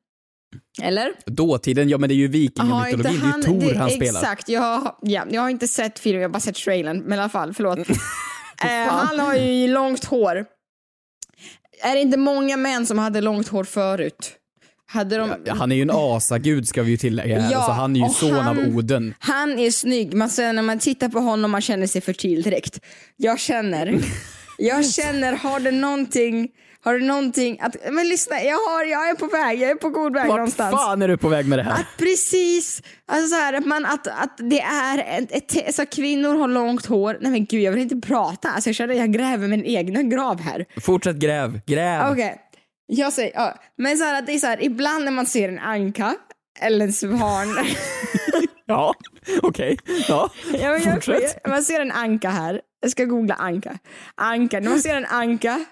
Eller? 0.81 1.11
Dåtiden, 1.25 1.89
ja 1.89 1.97
men 1.97 2.09
det 2.09 2.13
är 2.15 2.17
ju 2.17 2.27
vikingamytologin, 2.27 3.21
det 3.21 3.27
är 3.27 3.37
ju 3.37 3.43
Tor 3.43 3.73
det- 3.73 3.77
han 3.79 3.89
spelar. 3.89 4.19
Exakt, 4.21 4.49
jag, 4.49 4.95
ja, 5.01 5.25
jag 5.31 5.41
har 5.41 5.49
inte 5.49 5.67
sett 5.67 5.99
filmen, 5.99 6.21
jag 6.21 6.29
har 6.29 6.33
bara 6.33 6.39
sett 6.39 6.55
trailern. 6.55 6.99
Men 7.05 7.17
i 7.17 7.21
alla 7.21 7.29
fall, 7.29 7.53
förlåt. 7.53 7.79
eh, 7.89 8.67
han 8.87 9.19
har 9.19 9.35
ju 9.35 9.67
långt 9.67 10.05
hår. 10.05 10.45
Är 11.83 11.95
det 11.95 12.01
inte 12.01 12.17
många 12.17 12.57
män 12.57 12.85
som 12.85 12.97
hade 12.99 13.21
långt 13.21 13.47
hår 13.47 13.63
förut? 13.63 14.31
Hade 14.87 15.17
de... 15.17 15.33
Ja, 15.45 15.53
Han 15.53 15.71
är 15.71 15.75
ju 15.75 15.81
en 15.81 15.91
asagud 15.93 16.67
ska 16.67 16.83
vi 16.83 16.91
ju 16.91 16.97
tillägga 16.97 17.39
här, 17.41 17.51
Ja, 17.51 17.61
så 17.63 17.71
han 17.71 17.95
är 17.95 17.99
ju 17.99 18.09
son 18.13 18.31
han- 18.33 18.47
av 18.69 18.75
Oden. 18.75 19.13
Han 19.19 19.59
är 19.59 19.71
snygg, 19.71 20.13
man 20.13 20.29
säger 20.29 20.53
när 20.53 20.61
man 20.61 20.79
tittar 20.79 21.09
på 21.09 21.19
honom 21.19 21.51
man 21.51 21.61
känner 21.61 21.87
sig 21.87 22.01
fertil 22.01 22.41
direkt. 22.41 22.79
Jag 23.17 23.39
känner, 23.39 23.99
jag 24.57 24.89
känner, 24.89 25.33
har 25.33 25.59
det 25.59 25.71
någonting, 25.71 26.49
har 26.85 26.99
det 26.99 27.05
någonting 27.05 27.59
att, 27.61 27.75
men 27.91 28.09
lyssna, 28.09 28.41
jag, 28.41 28.55
har, 28.55 28.83
jag 28.85 29.09
är 29.09 29.15
på 29.15 29.27
väg, 29.27 29.61
jag 29.61 29.69
är 29.69 29.75
på 29.75 29.89
god 29.89 30.13
väg 30.13 30.27
Vart 30.27 30.37
någonstans. 30.37 30.75
fan 30.75 31.01
är 31.01 31.07
du 31.07 31.17
på 31.17 31.29
väg 31.29 31.47
med 31.47 31.59
det 31.59 31.63
här? 31.63 31.71
Att 31.71 31.97
precis, 31.97 32.81
alltså 33.07 33.27
så 33.27 33.35
här, 33.35 33.53
att, 33.53 33.65
man, 33.65 33.85
att, 33.85 34.07
att 34.07 34.37
det 34.37 34.61
är 34.61 35.19
ett, 35.19 35.31
ett, 35.31 35.65
alltså 35.67 35.85
kvinnor 35.85 36.35
har 36.37 36.47
långt 36.47 36.85
hår. 36.85 37.17
Nej 37.21 37.31
men 37.31 37.45
gud 37.45 37.61
jag 37.61 37.71
vill 37.71 37.81
inte 37.81 38.07
prata, 38.07 38.49
alltså 38.49 38.69
jag 38.69 38.75
känner 38.75 38.93
jag 38.93 39.11
gräver 39.13 39.47
min 39.47 39.65
egna 39.65 40.03
grav 40.03 40.41
här. 40.41 40.65
Fortsätt 40.81 41.15
gräv, 41.15 41.59
gräv. 41.65 42.11
Okej, 42.11 42.41
jag 42.87 43.13
säger, 43.13 43.31
ja. 43.35 43.53
men 43.77 43.97
så 43.97 44.03
här, 44.03 44.19
att 44.19 44.25
det 44.25 44.31
är 44.33 44.39
så 44.39 44.47
här, 44.47 44.63
ibland 44.63 45.05
när 45.05 45.11
man 45.11 45.25
ser 45.25 45.49
en 45.49 45.59
anka 45.59 46.15
eller 46.61 46.85
en 46.85 46.93
svan 46.93 47.47
Ja, 48.67 48.93
okej. 49.41 49.77
Ja, 50.07 50.29
Ja, 50.53 50.71
men 50.71 50.83
jag, 50.83 50.93
fortsätt. 50.93 51.47
man 51.47 51.63
ser 51.63 51.79
en 51.79 51.91
anka 51.91 52.29
här. 52.29 52.61
Jag 52.81 52.91
ska 52.91 53.05
googla 53.05 53.33
anka. 53.35 53.77
Anka. 54.15 54.59
När 54.59 54.69
man 54.69 54.79
ser 54.79 54.95
en 54.95 55.05
anka, 55.05 55.65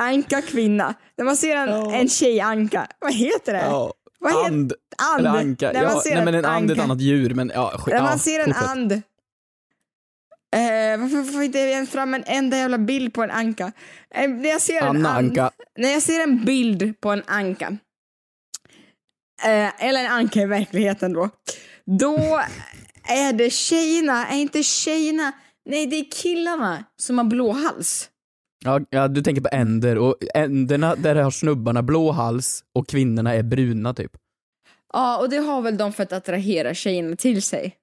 anka 0.00 0.42
kvinna. 0.42 0.94
När 1.18 1.24
man 1.24 1.36
ser 1.36 1.56
en, 1.56 1.90
en 1.94 2.08
tjej-anka, 2.08 2.86
vad 2.98 3.14
heter 3.14 3.52
det? 3.52 3.60
Ja. 3.62 3.94
Vad 4.18 4.32
heter- 4.32 4.46
And. 4.46 4.72
and. 4.96 5.20
Eller 5.20 5.30
anka. 5.30 5.72
När 5.72 5.82
man 5.84 5.92
Ja, 5.92 6.02
ser 6.02 6.14
nej, 6.14 6.24
men 6.24 6.34
en 6.34 6.44
and 6.44 6.70
är 6.70 6.74
ett 6.74 6.80
annat 6.82 7.00
djur, 7.00 7.34
men 7.34 7.52
ja, 7.54 7.70
skit. 7.78 7.86
När 7.86 7.94
ja, 7.96 8.02
man 8.02 8.18
ser 8.18 8.40
en 8.40 8.46
fortsätt. 8.54 8.68
and. 8.70 8.92
Eh, 10.52 11.00
varför 11.00 11.32
får 11.32 11.42
inte 11.42 11.58
jag 11.58 11.88
fram 11.88 12.14
en 12.14 12.24
enda 12.26 12.56
jävla 12.56 12.78
bild 12.78 13.14
på 13.14 13.22
en 13.22 13.30
anka? 13.30 13.72
Eh, 14.14 14.28
när 14.30 14.48
jag 14.48 14.60
ser 14.60 14.82
en 14.82 14.88
Anna 14.88 15.08
and, 15.08 15.28
Anka. 15.28 15.50
När 15.78 15.88
jag 15.92 16.02
ser 16.02 16.20
en 16.20 16.44
bild 16.44 17.00
på 17.00 17.10
en 17.10 17.22
anka, 17.26 17.66
eh, 19.44 19.84
eller 19.86 20.00
en 20.04 20.12
anka 20.12 20.40
i 20.42 20.46
verkligheten 20.46 21.12
då, 21.12 21.30
då 21.98 22.40
är 23.04 23.32
det 23.32 23.50
tjejerna, 23.50 24.26
är 24.26 24.36
inte 24.38 24.62
tjejerna, 24.62 25.32
nej 25.64 25.86
det 25.86 25.96
är 25.96 26.10
killarna 26.10 26.84
som 26.96 27.18
har 27.18 27.24
blå 27.24 27.52
hals. 27.52 28.08
Ja, 28.64 28.80
ja, 28.90 29.08
du 29.08 29.22
tänker 29.22 29.42
på 29.42 29.48
änder 29.52 29.98
och 29.98 30.16
änderna, 30.34 30.94
där 30.96 31.14
har 31.14 31.30
snubbarna 31.30 31.82
blå 31.82 32.10
hals 32.10 32.64
och 32.74 32.88
kvinnorna 32.88 33.34
är 33.34 33.42
bruna 33.42 33.94
typ. 33.94 34.12
Ja, 34.92 35.18
och 35.20 35.30
det 35.30 35.36
har 35.36 35.62
väl 35.62 35.76
de 35.76 35.92
för 35.92 36.02
att 36.02 36.12
attrahera 36.12 36.74
tjejerna 36.74 37.16
till 37.16 37.42
sig. 37.42 37.76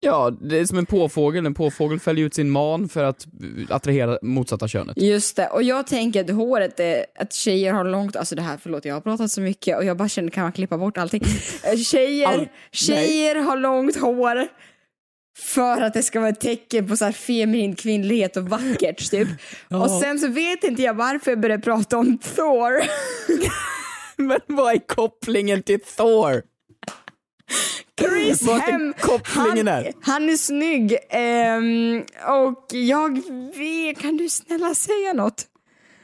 Ja, 0.00 0.30
det 0.40 0.58
är 0.58 0.64
som 0.64 0.78
en 0.78 0.86
påfågel. 0.86 1.46
En 1.46 1.54
påfågel 1.54 2.00
fäller 2.00 2.22
ut 2.22 2.34
sin 2.34 2.50
man 2.50 2.88
för 2.88 3.04
att 3.04 3.26
attrahera 3.68 4.18
motsatta 4.22 4.68
könet. 4.68 4.96
Just 5.02 5.36
det, 5.36 5.46
och 5.48 5.62
jag 5.62 5.86
tänker 5.86 6.24
att 6.24 6.30
håret 6.30 6.80
är, 6.80 7.06
att 7.18 7.32
tjejer 7.32 7.72
har 7.72 7.84
långt, 7.84 8.16
alltså 8.16 8.34
det 8.34 8.42
här, 8.42 8.56
förlåt 8.62 8.84
jag 8.84 8.94
har 8.94 9.00
pratat 9.00 9.30
så 9.30 9.40
mycket 9.40 9.76
och 9.76 9.84
jag 9.84 9.96
bara 9.96 10.08
känner, 10.08 10.28
kan 10.30 10.42
man 10.42 10.52
klippa 10.52 10.78
bort 10.78 10.98
allting? 10.98 11.22
Tjejer, 11.84 12.28
All- 12.28 12.48
tjejer 12.72 13.34
har 13.36 13.56
långt 13.56 13.96
hår 13.96 14.46
för 15.38 15.80
att 15.80 15.94
det 15.94 16.02
ska 16.02 16.20
vara 16.20 16.30
ett 16.30 16.40
tecken 16.40 16.88
på 16.88 16.96
så 16.96 17.04
här 17.04 17.12
feminin 17.12 17.76
kvinnlighet 17.76 18.36
och 18.36 18.48
vackert 18.48 19.10
typ. 19.10 19.28
Och 19.70 19.90
sen 19.90 20.18
så 20.18 20.28
vet 20.28 20.64
inte 20.64 20.82
jag 20.82 20.94
varför 20.94 21.30
jag 21.30 21.40
började 21.40 21.62
prata 21.62 21.98
om 21.98 22.18
Thor. 22.18 22.80
Men 24.22 24.40
vad 24.46 24.74
är 24.74 24.78
kopplingen 24.86 25.62
till 25.62 25.80
Thor? 25.80 26.42
Chris 28.00 28.48
är 28.48 28.58
Hem, 28.58 28.94
kopplingen 29.00 29.68
han, 29.68 29.84
här? 29.84 29.92
han 30.02 30.30
är 30.30 30.36
snygg 30.36 30.96
ehm, 31.10 32.04
och 32.26 32.66
jag 32.72 33.22
vet, 33.56 33.98
kan 33.98 34.16
du 34.16 34.28
snälla 34.28 34.74
säga 34.74 35.12
något? 35.12 35.46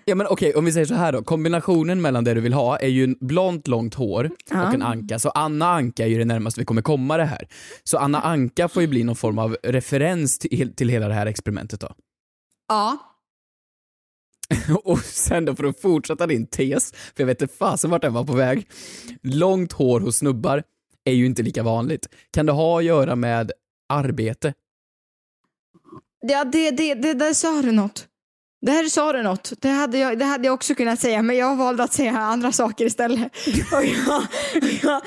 Ja 0.06 0.14
men 0.14 0.26
okej, 0.26 0.54
om 0.54 0.64
vi 0.64 0.72
säger 0.72 0.86
så 0.86 0.94
här 0.94 1.12
då. 1.12 1.22
Kombinationen 1.22 2.02
mellan 2.02 2.24
det 2.24 2.34
du 2.34 2.40
vill 2.40 2.52
ha 2.52 2.76
är 2.78 2.88
ju 2.88 3.04
en 3.04 3.16
blont 3.20 3.68
långt 3.68 3.94
hår 3.94 4.30
Ja. 4.50 4.68
och 4.68 4.74
en 4.74 4.82
anka. 4.82 5.18
Så 5.18 5.30
Anna 5.30 5.66
Anka 5.72 6.04
är 6.04 6.08
ju 6.08 6.18
det 6.18 6.24
närmaste 6.24 6.60
vi 6.60 6.64
kommer 6.64 6.82
komma 6.82 7.16
det 7.16 7.24
här. 7.24 7.48
Så 7.84 7.98
Anna 7.98 8.20
Anka 8.20 8.68
får 8.68 8.82
ju 8.82 8.88
bli 8.88 9.04
någon 9.04 9.16
form 9.16 9.38
av 9.38 9.56
referens 9.62 10.38
till, 10.38 10.74
till 10.74 10.88
hela 10.88 11.08
det 11.08 11.14
här 11.14 11.26
experimentet 11.26 11.80
då. 11.80 11.94
Ja. 12.68 12.98
Och 14.84 14.98
sen 14.98 15.44
då 15.44 15.54
för 15.54 15.64
att 15.64 15.80
fortsätta 15.80 16.26
din 16.26 16.46
tes, 16.46 16.92
för 16.92 17.22
jag 17.22 17.26
vet 17.26 17.42
inte 17.42 17.54
fasen 17.54 17.90
vart 17.90 18.02
den 18.02 18.12
var 18.12 18.24
på 18.24 18.32
väg. 18.32 18.68
Långt 19.22 19.72
hår 19.72 20.00
hos 20.00 20.18
snubbar 20.18 20.62
är 21.04 21.12
ju 21.12 21.26
inte 21.26 21.42
lika 21.42 21.62
vanligt. 21.62 22.08
Kan 22.30 22.46
det 22.46 22.52
ha 22.52 22.78
att 22.78 22.84
göra 22.84 23.16
med 23.16 23.52
arbete? 23.88 24.54
Ja, 26.20 26.44
det, 26.44 26.70
det, 26.70 26.94
det 26.94 27.14
där 27.14 27.32
sa 27.34 27.62
du 27.62 27.72
något. 27.72 28.08
Där 28.66 28.88
sa 28.88 29.12
du 29.12 29.22
något. 29.22 29.52
Det 29.58 29.68
hade, 29.68 29.98
jag, 29.98 30.18
det 30.18 30.24
hade 30.24 30.46
jag 30.46 30.54
också 30.54 30.74
kunnat 30.74 31.00
säga, 31.00 31.22
men 31.22 31.36
jag 31.36 31.56
valde 31.56 31.82
att 31.82 31.92
säga 31.92 32.18
andra 32.18 32.52
saker 32.52 32.86
istället. 32.86 33.20
Och 33.72 33.84
jag, 33.84 34.22
jag, 34.82 35.02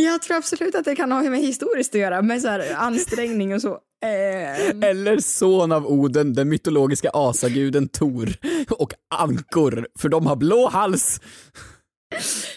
jag 0.00 0.22
tror 0.22 0.36
absolut 0.36 0.74
att 0.74 0.84
det 0.84 0.96
kan 0.96 1.12
ha 1.12 1.22
med 1.22 1.40
historiskt 1.40 1.94
att 1.94 2.00
göra, 2.00 2.22
med 2.22 2.42
så 2.42 2.48
här 2.48 2.74
ansträngning 2.76 3.54
och 3.54 3.62
så. 3.62 3.78
Eh, 4.04 4.88
Eller 4.90 5.18
son 5.18 5.72
av 5.72 5.86
Oden, 5.86 6.34
den 6.34 6.48
mytologiska 6.48 7.10
asaguden 7.12 7.88
Tor 7.88 8.28
och 8.70 8.92
ankor, 9.14 9.86
för 9.98 10.08
de 10.08 10.26
har 10.26 10.36
blå 10.36 10.68
hals. 10.68 11.20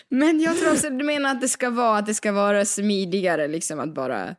men 0.10 0.40
jag 0.40 0.58
tror 0.58 0.72
också, 0.72 0.90
du 0.90 1.06
menar 1.06 1.32
att 1.32 1.42
det 1.42 1.50
ska 1.50 1.70
vara, 1.70 1.98
att 1.98 2.06
det 2.06 2.14
ska 2.14 2.32
vara 2.32 2.66
smidigare, 2.66 3.48
liksom 3.48 3.80
att 3.80 3.96
bara, 3.96 4.36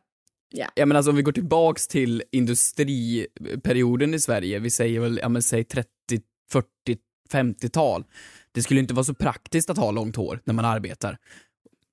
ja. 0.57 0.67
Ja 0.75 0.85
men 0.85 0.97
alltså 0.97 1.09
om 1.11 1.15
vi 1.15 1.21
går 1.21 1.31
tillbaks 1.31 1.87
till 1.87 2.23
industriperioden 2.31 4.13
i 4.13 4.19
Sverige, 4.19 4.59
vi 4.59 4.69
säger 4.69 4.99
väl, 4.99 5.19
ja 5.21 5.29
men 5.29 5.41
säg 5.41 5.63
30, 5.63 5.89
40, 6.51 6.67
50-tal. 7.31 8.03
Det 8.51 8.61
skulle 8.63 8.79
inte 8.79 8.93
vara 8.93 9.03
så 9.03 9.13
praktiskt 9.13 9.69
att 9.69 9.77
ha 9.77 9.91
långt 9.91 10.15
hår 10.15 10.39
när 10.43 10.53
man 10.53 10.65
arbetar. 10.65 11.17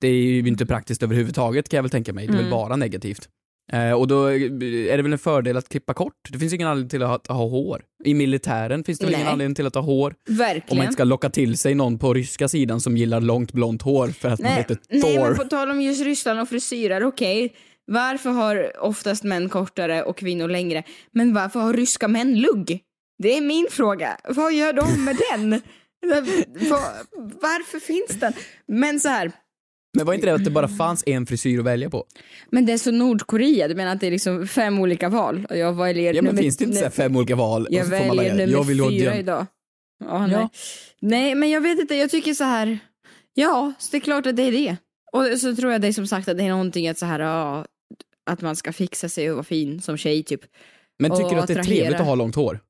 Det 0.01 0.09
är 0.09 0.13
ju 0.13 0.39
inte 0.49 0.67
praktiskt 0.67 1.03
överhuvudtaget 1.03 1.69
kan 1.69 1.79
jag 1.79 1.83
väl 1.83 1.91
tänka 1.91 2.13
mig, 2.13 2.27
det 2.27 2.33
är 2.33 2.37
väl 2.37 2.41
Mm. 2.47 2.51
bara 2.51 2.77
negativt. 2.77 3.29
Eh, 3.73 3.93
och 3.93 4.09
då 4.09 4.27
är 4.27 4.97
det 4.97 5.03
väl 5.03 5.13
en 5.13 5.19
fördel 5.19 5.57
att 5.57 5.69
klippa 5.69 5.95
kort. 5.95 6.29
Det 6.33 6.39
finns 6.39 6.53
ingen 6.53 6.69
anledning 6.69 6.89
till 6.91 7.03
att 7.03 7.27
ha 7.27 7.49
hår. 7.49 7.83
I 8.05 8.15
militären 8.15 8.85
finns 8.85 8.99
det 8.99 9.05
väl 9.07 9.15
ingen 9.15 9.25
Nej. 9.25 9.33
anledning 9.33 9.55
till 9.55 9.67
att 9.67 9.75
ha 9.75 9.83
hår. 9.83 10.11
Om 10.11 10.17
man 10.29 10.37
Verkligen. 10.39 10.83
inte 10.83 10.93
ska 10.93 11.05
locka 11.05 11.31
till 11.31 11.59
sig 11.59 11.75
någon 11.75 11.99
på 11.99 12.15
ryska 12.15 12.49
sidan 12.49 12.81
som 12.81 12.97
gillar 12.97 13.21
långt 13.21 13.53
blont 13.53 13.83
hår 13.83 14.09
för 14.09 14.29
att 14.29 14.41
man 14.41 14.49
Nej, 14.51 14.57
heter 14.59 14.79
nej 14.91 15.03
Thor. 15.03 15.21
men 15.29 15.37
på 15.37 15.45
tal 15.45 15.71
om 15.71 15.81
just 15.83 16.05
Ryssland 16.05 16.41
och 16.41 16.49
frisyrer, 16.49 17.05
okej. 17.05 17.55
Varför 17.87 18.31
har 18.31 18.73
oftast 18.81 19.25
män 19.25 19.49
kortare 19.49 20.03
och 20.03 20.17
kvinnor 20.17 20.49
längre? 20.49 20.83
Men 21.13 21.35
varför 21.35 21.61
har 21.61 21.73
ryska 21.73 22.09
män 22.09 22.39
lugg? 22.41 22.81
Det 23.23 23.37
är 23.37 23.41
min 23.41 23.67
fråga. 23.71 24.17
Vad 24.29 24.53
gör 24.53 24.73
de 24.73 25.05
med 25.05 25.17
den? 25.31 25.51
Var- 26.71 27.41
Varför 27.43 27.79
finns 27.79 28.21
den? 28.21 28.33
Men 28.69 29.01
så 29.01 29.09
här, 29.09 29.33
Men 29.97 30.07
var 30.07 30.15
inte 30.15 30.27
det 30.27 30.35
att 30.35 30.45
det 30.45 30.51
bara 30.51 30.69
fanns 30.69 31.03
en 31.07 31.27
frisyr 31.27 31.59
att 31.59 31.65
välja 31.65 31.91
på? 31.91 32.05
men 32.51 32.67
det 32.67 32.73
är 32.73 32.79
så 32.79 32.91
Nordkorea, 32.91 33.69
du 33.69 33.75
menar 33.75 33.93
att 33.93 34.01
det 34.01 34.07
är 34.07 34.11
liksom 34.11 34.47
fem 34.49 34.79
olika 34.79 35.09
val? 35.09 35.47
Och 35.51 35.57
jag 35.57 35.73
väljer 35.73 36.15
Ja 36.15 36.23
men 36.23 36.25
nummer- 36.35 36.43
finns 36.43 36.57
det 36.57 36.65
inte 36.65 36.77
så 36.77 36.91
fem 36.91 37.17
olika 37.17 37.37
val? 37.37 37.67
Jag 37.71 37.85
väljer 37.85 38.35
nummer 38.35 38.53
jag 38.53 38.65
vill 38.65 38.83
fyra 38.91 39.17
idag. 39.17 39.47
Ja, 40.05 40.27
nej. 40.27 40.37
Ja. 40.37 40.51
nej, 41.01 41.35
men 41.35 41.51
jag 41.51 41.61
vet 41.61 41.79
inte, 41.79 41.95
jag 41.95 42.11
tycker 42.11 42.35
så 42.35 42.45
här. 42.45 42.79
Ja, 43.35 43.73
så 43.79 43.89
det 43.91 43.97
är 43.97 44.01
klart 44.01 44.27
att 44.27 44.37
det 44.37 44.43
är 44.43 44.53
det. 44.53 44.77
Och 45.13 45.41
så 45.41 45.57
tror 45.57 45.73
jag 45.73 45.81
det 45.81 45.89
är 45.89 45.93
som 45.93 46.07
sagt 46.07 46.29
att 46.29 46.37
det 46.39 46.45
är 46.45 46.49
någonting 46.49 46.89
att 46.89 46.99
så 46.99 47.07
här, 47.07 47.21
ja, 47.21 47.65
att 48.31 48.41
man 48.41 48.57
ska 48.57 48.73
fixa 48.73 49.09
sig 49.09 49.31
och 49.31 49.37
vara 49.37 49.45
fin 49.45 49.81
som 49.81 49.97
tjej 49.97 50.23
typ. 50.23 50.41
Men 50.99 51.11
tycker 51.11 51.31
du 51.35 51.41
att 51.41 51.47
det 51.47 51.55
är 51.55 51.63
trevligt 51.63 52.01
att 52.01 52.07
ha 52.07 52.15
långt 52.15 52.35
hår? 52.35 52.61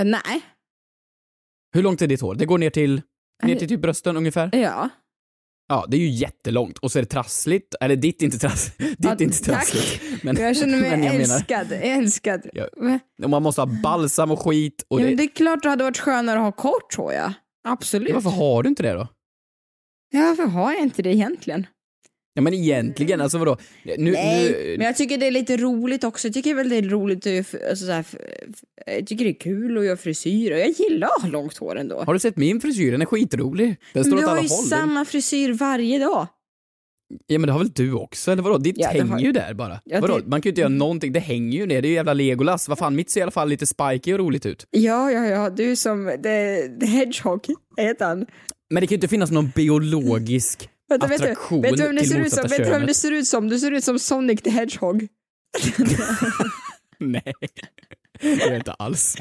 Eh, 0.00 0.04
Nej, 0.04 0.40
Hur 1.74 1.82
långt 1.82 2.02
är 2.02 2.06
ditt 2.06 2.20
hår? 2.20 2.34
Det 2.34 2.46
går 2.46 2.58
ner 2.58 2.70
till, 2.70 3.02
ner 3.42 3.56
till 3.56 3.68
typ 3.68 3.80
brösten 3.80 4.16
ungefär? 4.16 4.50
ja. 4.52 4.88
Ja, 5.70 5.84
det 5.88 5.96
är 5.96 6.00
ju 6.00 6.08
jättelångt. 6.10 6.78
Och 6.78 6.92
så 6.92 6.98
är 6.98 7.02
det 7.02 7.08
trassligt. 7.08 7.74
Eller 7.80 7.96
ditt 7.96 8.22
inte 8.22 8.38
trassligt. 8.38 8.78
Ditt 8.98 9.04
Ja, 9.04 9.16
inte 9.20 9.38
tack. 9.44 9.44
trassligt. 9.44 10.22
Men, 10.24 10.36
Jag 10.36 10.56
känner 10.56 10.80
mig 10.80 10.90
men 10.96 11.02
jag 11.02 11.12
menar, 11.12 11.34
älskad, 11.34 11.72
älskad. 11.72 12.46
Ja. 12.52 12.68
Ja. 13.16 13.28
man 13.28 13.42
måste 13.42 13.60
ha 13.60 13.66
balsam 13.82 14.30
och 14.30 14.40
skit. 14.40 14.84
Och 14.88 15.00
men 15.00 15.06
det, 15.10 15.14
det 15.16 15.22
är 15.22 15.28
klart 15.34 15.62
det 15.62 15.68
hade 15.68 15.84
varit 15.84 15.98
skönare 15.98 16.38
att 16.38 16.44
ha 16.44 16.52
kort 16.52 16.94
hår 16.96 17.12
ja. 17.12 17.32
Absolut. 17.68 18.08
ja, 18.08 18.14
varför 18.14 18.30
har 18.30 18.62
du 18.62 18.68
inte 18.68 18.82
det 18.82 18.92
då? 18.92 19.08
Ja, 20.10 20.20
varför 20.20 20.46
har 20.46 20.72
jag 20.72 20.82
inte 20.82 21.02
det 21.02 21.14
egentligen? 21.14 21.66
Ja 22.38 22.42
men 22.42 22.54
egentligen, 22.54 23.20
alltså 23.20 23.38
vadå? 23.38 23.56
Nu, 23.84 23.96
Nej, 24.12 24.50
nu, 24.52 24.74
men 24.78 24.86
jag 24.86 24.96
tycker 24.96 25.18
det 25.18 25.26
är 25.26 25.30
lite 25.30 25.56
roligt 25.56 26.04
också. 26.04 26.28
Jag 26.28 26.34
tycker 26.34 26.54
väl 26.54 26.68
det 26.68 26.76
är 26.76 26.82
roligt 26.82 27.26
att 27.26 27.62
alltså 27.70 27.84
så 27.86 27.92
här, 27.92 28.04
jag 28.86 29.06
tycker 29.06 29.24
det 29.24 29.30
är 29.30 29.40
kul 29.40 29.78
att 29.78 29.84
göra 29.84 29.96
frisyr 29.96 30.52
och 30.52 30.58
jag 30.58 30.68
gillar 30.70 31.08
att 31.16 31.22
ha 31.22 31.28
långt 31.28 31.56
hår 31.56 31.78
ändå. 31.78 32.02
Har 32.06 32.14
du 32.14 32.20
sett 32.20 32.36
min 32.36 32.60
frisyr? 32.60 32.92
Den 32.92 33.02
är 33.02 33.06
skitrolig. 33.06 33.66
Den 33.68 33.76
Men 33.92 34.04
står 34.04 34.16
du 34.16 34.18
åt 34.18 34.24
har 34.24 34.32
alla 34.32 34.42
ju 34.42 34.48
håll. 34.48 34.64
samma 34.64 35.04
frisyr 35.04 35.52
varje 35.52 35.98
dag. 35.98 36.26
Ja 37.26 37.38
men 37.38 37.46
det 37.46 37.52
har 37.52 37.58
väl 37.60 37.70
du 37.70 37.92
också, 37.92 38.30
eller 38.32 38.42
vadå? 38.42 38.58
Ditt 38.58 38.74
Ja, 38.78 38.88
det 38.92 38.98
hänger 38.98 39.12
har- 39.12 39.20
ju 39.20 39.32
där 39.32 39.54
bara. 39.54 39.80
Ja, 39.84 40.00
vadå? 40.00 40.20
Man 40.26 40.40
kan 40.40 40.48
ju 40.48 40.50
inte 40.50 40.60
göra 40.60 40.68
någonting, 40.68 41.12
det 41.12 41.20
hänger 41.20 41.58
ju 41.58 41.66
ner. 41.66 41.82
Det 41.82 41.86
är 41.88 41.90
ju 41.90 41.94
jävla 41.94 42.14
Legolas. 42.14 42.68
Vad 42.68 42.78
fan, 42.78 42.96
mitt 42.96 43.10
ser 43.10 43.20
i 43.20 43.22
alla 43.22 43.30
fall 43.32 43.48
lite 43.48 43.66
spiky 43.66 44.12
och 44.12 44.18
roligt 44.18 44.46
ut. 44.46 44.66
Ja, 44.70 45.10
ja, 45.10 45.26
ja, 45.26 45.50
du 45.50 45.70
är 45.72 45.76
som 45.76 46.06
the, 46.22 46.68
the 46.80 46.86
Hedgehog, 46.86 47.40
heter 47.76 48.04
han. 48.06 48.26
Men 48.70 48.80
det 48.80 48.86
kan 48.86 48.90
ju 48.94 48.96
inte 48.96 49.08
finnas 49.08 49.30
någon 49.30 49.50
biologisk 49.56 50.68
Vänta, 50.88 51.06
vet 51.06 51.18
du, 51.18 51.24
attraktion 51.24 51.62
vet 51.62 51.76
du 51.76 51.82
vem 51.82 51.96
det 51.96 52.06
ser 52.06 52.20
ut 52.20 52.32
som? 52.32 52.42
motsatta 52.42 52.48
Vet 52.48 52.64
du 52.64 52.70
vem 52.70 52.86
det 52.86 52.94
ser 52.94 53.12
ut 53.12 53.28
som? 53.28 53.48
Du 53.48 53.58
ser 53.58 53.72
ut 53.72 53.84
som 53.84 53.98
Sonic 53.98 54.42
the 54.42 54.50
Hedgehog. 54.50 55.08
Nej, 56.98 57.32
det 58.20 58.42
är 58.42 58.56
inte 58.56 58.72
alls. 58.72 59.16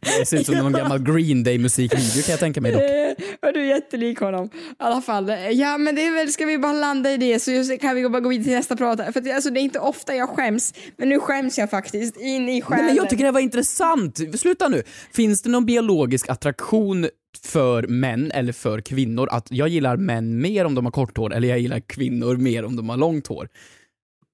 Det 0.00 0.26
ser 0.26 0.40
ut 0.40 0.46
som 0.46 0.54
någon 0.54 0.72
gammal 0.72 0.98
Green 0.98 1.44
Day 1.44 1.58
musikvideo 1.58 2.22
kan 2.22 2.30
jag 2.30 2.40
tänka 2.40 2.60
mig 2.60 2.72
dock. 2.72 2.82
Eh, 2.82 3.48
och 3.48 3.52
du 3.54 3.60
är 3.60 3.64
jättelik 3.64 4.20
honom. 4.20 4.46
I 4.46 4.74
alla 4.78 5.02
fall. 5.02 5.32
Ja, 5.52 5.78
men 5.78 5.94
det 5.94 6.06
är 6.06 6.14
väl, 6.14 6.32
ska 6.32 6.46
vi 6.46 6.58
bara 6.58 6.72
landa 6.72 7.12
i 7.12 7.16
det 7.16 7.40
så 7.40 7.78
kan 7.80 7.96
vi 7.96 8.08
bara 8.08 8.20
gå 8.20 8.28
vidare 8.28 8.44
till 8.44 8.52
nästa 8.52 8.76
prata. 8.76 9.12
För 9.12 9.20
att, 9.20 9.34
alltså, 9.34 9.50
det 9.50 9.60
är 9.60 9.62
inte 9.62 9.78
ofta 9.78 10.14
jag 10.14 10.28
skäms, 10.28 10.74
men 10.96 11.08
nu 11.08 11.20
skäms 11.20 11.58
jag 11.58 11.70
faktiskt. 11.70 12.16
In 12.16 12.48
i 12.48 12.62
själen. 12.62 12.84
Nej, 12.84 12.94
men 12.94 12.96
jag 12.96 13.10
tycker 13.10 13.24
det 13.24 13.30
var 13.30 13.40
intressant. 13.40 14.20
Sluta 14.38 14.68
nu. 14.68 14.82
Finns 15.12 15.42
det 15.42 15.50
någon 15.50 15.66
biologisk 15.66 16.28
attraktion 16.28 17.08
för 17.44 17.86
män 17.86 18.30
eller 18.30 18.52
för 18.52 18.80
kvinnor? 18.80 19.28
Att 19.30 19.46
jag 19.50 19.68
gillar 19.68 19.96
män 19.96 20.40
mer 20.40 20.64
om 20.64 20.74
de 20.74 20.84
har 20.84 20.92
kort 20.92 21.16
hår 21.16 21.34
eller 21.34 21.48
jag 21.48 21.58
gillar 21.58 21.80
kvinnor 21.80 22.36
mer 22.36 22.64
om 22.64 22.76
de 22.76 22.88
har 22.88 22.96
långt 22.96 23.26
hår? 23.26 23.48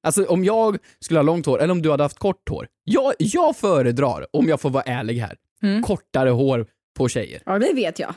Alltså 0.03 0.25
om 0.25 0.45
jag 0.45 0.79
skulle 1.01 1.19
ha 1.19 1.23
långt 1.23 1.47
hår 1.47 1.61
eller 1.63 1.73
om 1.73 1.83
du 1.83 1.91
hade 1.91 2.03
haft 2.03 2.19
kort 2.19 2.49
hår. 2.49 2.69
Jag, 2.85 3.13
jag 3.19 3.57
föredrar, 3.57 4.27
om 4.33 4.49
jag 4.49 4.61
får 4.61 4.71
vara 4.71 4.83
ärlig 4.83 5.15
här, 5.19 5.37
Mm. 5.63 5.83
kortare 5.83 6.31
hår 6.31 6.67
på 6.97 7.09
tjejer. 7.09 7.43
Ja, 7.47 7.59
det 7.59 7.73
vet 7.73 7.99
jag. 7.99 8.15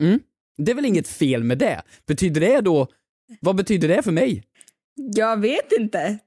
Mm. 0.00 0.20
Det 0.56 0.70
är 0.70 0.74
väl 0.74 0.84
inget 0.84 1.08
fel 1.08 1.44
med 1.44 1.58
det? 1.58 1.82
Betyder 2.06 2.40
det 2.40 2.60
då, 2.60 2.86
vad 3.40 3.56
betyder 3.56 3.88
det 3.88 4.02
för 4.02 4.12
mig? 4.12 4.44
Jag 5.14 5.40
vet 5.40 5.72
inte. 5.72 6.18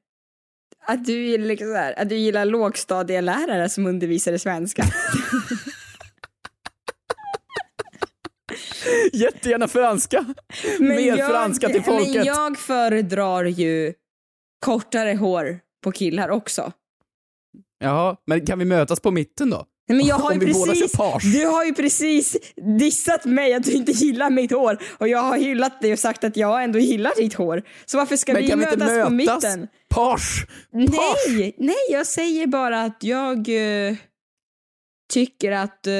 att 0.87 1.05
du 1.05 1.13
gillar, 1.25 1.45
liksom 1.45 1.67
så 1.67 1.73
här, 1.75 1.99
att 1.99 2.09
du 2.09 2.15
gillar 2.15 2.45
lågstadielärare 2.45 3.69
som 3.69 3.85
undervisar 3.85 4.33
i 4.33 4.39
svenska. 4.39 4.83
Jättegärna 9.13 9.67
franska. 9.67 10.25
Mer 10.79 11.17
franska 11.29 11.69
till 11.69 11.83
folket. 11.83 12.15
Men 12.15 12.25
jag 12.25 12.57
föredrar 12.57 13.43
ju 13.45 13.93
kortare 14.65 15.13
hår 15.15 15.59
på 15.83 15.91
killar 15.91 16.29
också. 16.29 16.71
Jaha, 17.79 18.17
men 18.27 18.45
kan 18.45 18.59
vi 18.59 18.65
mötas 18.65 18.99
på 18.99 19.11
mitten 19.11 19.49
då? 19.49 19.65
Nej, 19.87 19.97
Men 19.97 20.05
jag 20.05 20.15
har 20.15 20.33
ju 20.33 20.39
precis, 20.39 20.91
du 21.33 21.45
har 21.45 21.65
ju 21.65 21.73
precis 21.73 22.37
dissat 22.79 23.25
mig 23.25 23.53
att 23.53 23.63
du 23.63 23.71
inte 23.71 23.91
gillar 23.91 24.29
mitt 24.29 24.51
hår 24.51 24.77
och 24.97 25.07
jag 25.07 25.19
har 25.19 25.37
hyllat 25.37 25.81
dig 25.81 25.93
och 25.93 25.99
sagt 25.99 26.23
att 26.23 26.37
jag 26.37 26.63
ändå 26.63 26.79
gillar 26.79 27.11
ditt 27.17 27.33
hår. 27.33 27.63
Så 27.85 27.97
varför 27.97 28.15
ska 28.15 28.33
Men 28.33 28.41
vi 28.41 28.47
kan 28.47 28.59
vi 28.59 28.65
mötas, 28.65 28.79
på 29.05 29.09
mötas? 29.09 29.43
mitten? 29.43 29.67
Page! 29.89 30.47
Nej, 30.71 31.55
nej, 31.57 31.75
jag 31.89 32.07
säger 32.07 32.47
bara 32.47 32.81
att 32.83 33.03
jag 33.03 33.37
eh, 33.49 33.95
tycker 35.13 35.51
att 35.51 35.87
eh, 35.87 35.93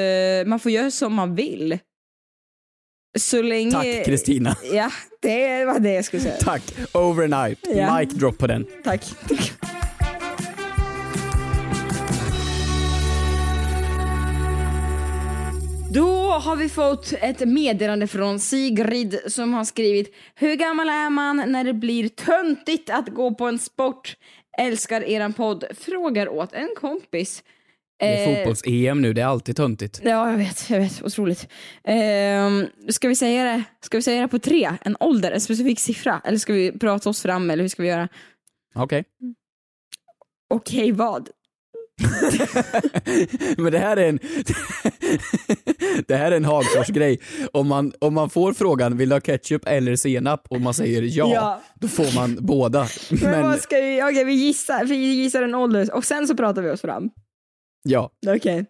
man 0.46 0.60
får 0.60 0.72
göra 0.72 0.92
som 0.92 1.14
man 1.14 1.36
vill. 1.36 1.80
Så 3.20 3.42
länge... 3.42 3.72
Tack 3.72 4.06
Kristina. 4.06 4.56
Ja, 4.74 4.92
det 5.22 5.66
var 5.66 5.80
det 5.80 5.94
jag 5.94 6.06
skulle 6.06 6.22
säga. 6.22 6.36
Tack. 6.36 6.62
Overnight. 6.94 7.60
Ja. 7.76 8.00
Mic 8.00 8.14
drop 8.14 8.38
på 8.38 8.48
den. 8.48 8.66
Tack. 8.84 9.04
Då 15.94 16.30
har 16.30 16.56
vi 16.56 16.70
fått 16.70 17.14
ett 17.22 17.48
meddelande 17.48 18.08
från 18.08 18.40
Sigrid 18.40 19.20
som 19.28 19.54
har 19.54 19.64
skrivit 19.64 20.16
Hur 20.36 20.56
gammal 20.56 20.90
är 20.90 21.10
man 21.10 21.44
när 21.48 21.64
det 21.64 21.74
blir 21.74 22.10
töntigt 22.10 22.90
att 22.90 23.08
gå 23.08 23.34
på 23.36 23.46
en 23.46 23.60
sport? 23.60 24.16
Älskar 24.58 25.04
eran 25.04 25.34
podd. 25.34 25.64
Frågar 25.78 26.30
åt 26.30 26.54
en 26.54 26.70
kompis. 26.80 27.44
Det 28.02 28.08
är 28.08 28.28
Eh, 28.32 28.36
fotbolls-EM 28.38 29.02
nu, 29.02 29.14
det 29.14 29.22
är 29.22 29.26
alltid 29.26 29.56
töntigt. 29.56 30.02
Ja, 30.04 30.32
jag 30.32 30.38
vet, 30.38 30.70
jag 30.70 30.80
vet. 30.80 31.02
Otroligt. 31.04 31.48
Ehm, 31.84 32.68
ska, 32.90 33.08
vi 33.08 33.16
säga 33.16 33.44
det? 33.44 33.64
ska 33.82 33.98
vi 33.98 34.02
säga 34.02 34.22
det 34.22 34.28
på 34.28 34.40
tre? 34.40 34.72
En 34.82 34.98
ålder, 35.00 35.32
en 35.32 35.42
specifik 35.42 35.80
siffra? 35.80 36.22
Eller 36.26 36.38
ska 36.38 36.54
vi 36.54 36.72
prata 36.80 37.10
oss 37.10 37.22
fram, 37.22 37.50
eller 37.50 37.64
hur 37.64 37.70
ska 37.70 37.82
vi 37.84 37.90
göra? 37.90 38.08
Okej. 38.76 39.04
Okej, 40.54 40.92
vad? 40.92 41.30
Men 43.58 43.72
det 43.72 43.80
här 43.80 43.98
är 43.98 44.10
en 44.10 44.20
Det 46.08 46.16
här 46.16 46.32
är 46.32 46.36
en 46.36 46.46
Hagfors-grej. 46.46 47.20
Om 47.54 47.68
man, 47.68 47.94
om 48.00 48.14
man 48.14 48.30
får 48.30 48.54
frågan, 48.54 48.98
vill 48.98 49.10
du 49.10 49.16
ha 49.16 49.20
ketchup 49.22 49.68
eller 49.68 49.96
senap? 49.96 50.48
Och 50.50 50.62
man 50.62 50.74
säger 50.74 51.02
ja, 51.02 51.32
Ja. 51.34 51.62
då 51.80 51.88
får 51.88 52.16
man 52.16 52.38
båda. 52.40 52.88
Men, 53.10 53.32
Men 53.32 53.42
vad 53.42 53.60
ska 53.60 53.76
vi, 53.76 54.04
okej 54.04 54.24
vi 54.26 54.34
gissar, 54.34 54.86
vi 54.86 54.96
gissar 54.96 55.44
en 55.44 55.56
ålder 55.56 55.96
och 55.96 56.06
sen 56.06 56.28
så 56.28 56.36
pratar 56.38 56.62
vi 56.62 56.70
oss 56.70 56.82
fram. 56.82 57.10
Ja, 57.84 58.12
Okej. 58.28 58.66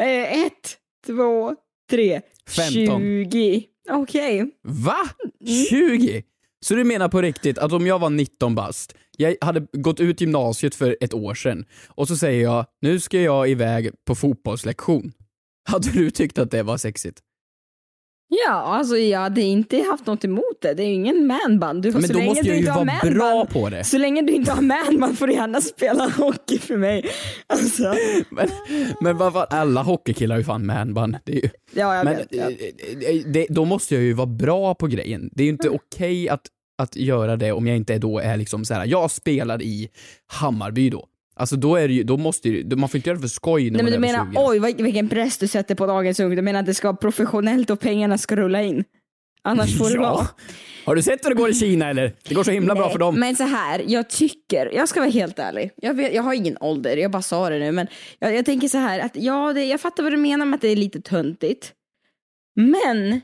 Eh, 0.00 0.42
ett, 0.46 0.78
två, 1.06 1.56
tre, 1.90 2.20
15. 2.48 2.72
tjugo. 2.72 3.62
Okej. 3.90 4.50
Va? 4.62 5.08
Mm. 5.40 5.64
20? 5.70 6.22
Så 6.60 6.74
du 6.74 6.84
menar 6.84 7.08
på 7.08 7.22
riktigt 7.22 7.58
att 7.58 7.72
om 7.72 7.86
jag 7.86 7.98
var 7.98 8.10
19 8.10 8.54
bast, 8.54 8.94
jag 9.16 9.36
hade 9.40 9.66
gått 9.72 10.00
ut 10.00 10.20
gymnasiet 10.20 10.74
för 10.74 10.96
ett 11.00 11.14
år 11.14 11.34
sedan 11.34 11.64
och 11.88 12.08
så 12.08 12.16
säger 12.16 12.42
jag, 12.42 12.66
nu 12.80 13.00
ska 13.00 13.20
jag 13.20 13.50
iväg 13.50 13.90
på 14.06 14.14
fotbollslektion. 14.14 15.12
Hade 15.68 15.90
du 15.90 16.10
tyckt 16.10 16.38
att 16.38 16.50
det 16.50 16.62
var 16.62 16.76
sexigt? 16.76 17.20
Ja, 18.30 18.52
alltså 18.52 18.96
jag 18.96 19.20
hade 19.20 19.40
inte 19.42 19.80
haft 19.90 20.06
något 20.06 20.24
emot 20.24 20.44
det. 20.62 20.74
Det 20.74 20.82
är 20.82 20.86
ju 20.86 20.92
ingen 20.94 21.26
manband. 21.26 21.82
Du, 21.82 21.90
Men 21.92 22.02
då 22.08 22.20
måste 22.20 22.46
jag 22.48 22.56
ju 22.58 22.66
vara 22.66 22.84
manband- 22.84 23.14
bra 23.14 23.46
på 23.46 23.68
det. 23.70 23.84
Så 23.84 23.98
länge 23.98 24.22
du 24.22 24.32
inte 24.32 24.52
har 24.52 24.62
manband 24.62 25.18
får 25.18 25.26
du 25.26 25.32
gärna 25.32 25.60
spela 25.60 26.08
hockey 26.08 26.58
för 26.58 26.76
mig. 26.76 27.06
Alltså, 27.46 27.94
Men, 28.30 28.48
men 29.00 29.16
vad 29.18 29.32
fan, 29.32 29.46
alla 29.50 29.82
hockeykillar 29.82 30.34
har 30.34 30.40
ju 30.40 30.44
fan 30.44 30.66
manband. 30.66 31.16
Det 31.24 31.32
är 31.32 31.36
ju, 31.42 31.50
ja 31.74 31.96
jag 31.96 32.04
men 32.04 32.16
vet. 32.16 32.26
Ja. 32.30 32.42
eh, 32.42 33.16
eh, 33.16 33.22
det, 33.32 33.46
då 33.50 33.64
måste 33.64 33.94
jag 33.94 34.04
ju 34.04 34.12
vara 34.12 34.26
bra 34.26 34.74
på 34.74 34.86
grejen. 34.86 35.30
Det 35.32 35.42
är 35.42 35.44
ju 35.44 35.52
inte 35.52 35.68
Mm. 35.68 35.80
okej 35.94 36.28
att, 36.28 36.42
att 36.82 36.96
göra 36.96 37.36
det 37.36 37.52
om 37.52 37.66
jag 37.66 37.76
inte 37.76 37.98
då 37.98 38.18
är 38.18 38.36
liksom 38.36 38.64
så 38.64 38.74
här. 38.74 38.86
jag 38.86 39.10
spelar 39.10 39.62
i 39.62 39.88
Hammarby 40.26 40.90
då. 40.90 41.06
Alltså 41.38 41.56
då 41.56 41.76
är 41.76 41.88
det 41.88 41.94
ju, 41.94 42.02
då 42.02 42.16
måste 42.16 42.48
ju, 42.48 42.76
man 42.76 42.88
får 42.88 42.98
inte 42.98 43.10
göra 43.10 43.16
det 43.16 43.22
för 43.22 43.28
skoj 43.28 43.70
när 43.70 43.82
Nej 43.82 43.84
men 43.84 43.92
man 43.92 44.02
du 44.02 44.08
är 44.08 44.12
menar, 44.12 44.42
över 44.48 44.58
20. 44.58 44.66
oj 44.66 44.82
vilken 44.82 45.08
press 45.08 45.38
du 45.38 45.48
sätter 45.48 45.74
på 45.74 45.86
dagens 45.86 46.20
ung. 46.20 46.36
Du 46.36 46.42
menar 46.42 46.60
att 46.60 46.66
det 46.66 46.74
ska 46.74 46.88
vara 46.88 46.96
professionellt 46.96 47.70
och 47.70 47.80
pengarna 47.80 48.18
ska 48.18 48.36
rulla 48.36 48.62
in? 48.62 48.84
Annars 49.42 49.78
får 49.78 49.90
det 49.90 49.98
vara. 49.98 50.26
Har 50.84 50.94
du 50.94 51.02
sett 51.02 51.24
hur 51.24 51.30
det 51.30 51.36
går 51.36 51.50
i 51.50 51.54
Kina 51.54 51.90
eller? 51.90 52.12
Det 52.28 52.34
går 52.34 52.44
så 52.44 52.50
himla 52.50 52.74
bra 52.74 52.84
Nej, 52.84 52.92
för 52.92 52.98
dem. 52.98 53.20
Men 53.20 53.36
så 53.36 53.44
här, 53.44 53.84
jag 53.86 54.10
tycker, 54.10 54.70
jag 54.74 54.88
ska 54.88 55.00
vara 55.00 55.10
helt 55.10 55.38
ärlig. 55.38 55.70
Jag, 55.76 55.94
vet, 55.94 56.14
jag 56.14 56.22
har 56.22 56.34
ingen 56.34 56.56
ålder, 56.60 56.96
jag 56.96 57.10
bara 57.10 57.22
sa 57.22 57.50
det 57.50 57.58
nu. 57.58 57.72
Men 57.72 57.86
jag, 58.18 58.34
jag 58.34 58.44
tänker 58.44 58.68
så 58.68 58.78
här, 58.78 59.00
att 59.00 59.16
ja, 59.16 59.52
det, 59.52 59.64
jag 59.64 59.80
fattar 59.80 60.02
vad 60.02 60.12
du 60.12 60.16
menar 60.16 60.46
med 60.46 60.54
att 60.54 60.60
det 60.60 60.68
är 60.68 60.76
lite 60.76 61.00
töntigt. 61.00 61.72
Men 62.56 63.20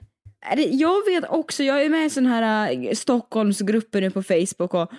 det, 0.56 0.64
jag 0.64 1.04
vet 1.06 1.24
också, 1.28 1.62
jag 1.62 1.84
är 1.84 1.88
med 1.88 2.06
i 2.06 2.10
sån 2.10 2.26
här 2.26 2.72
äh, 2.72 2.92
Stockholmsgrupper 2.92 4.00
nu 4.00 4.10
på 4.10 4.22
Facebook 4.22 4.74
och 4.74 4.92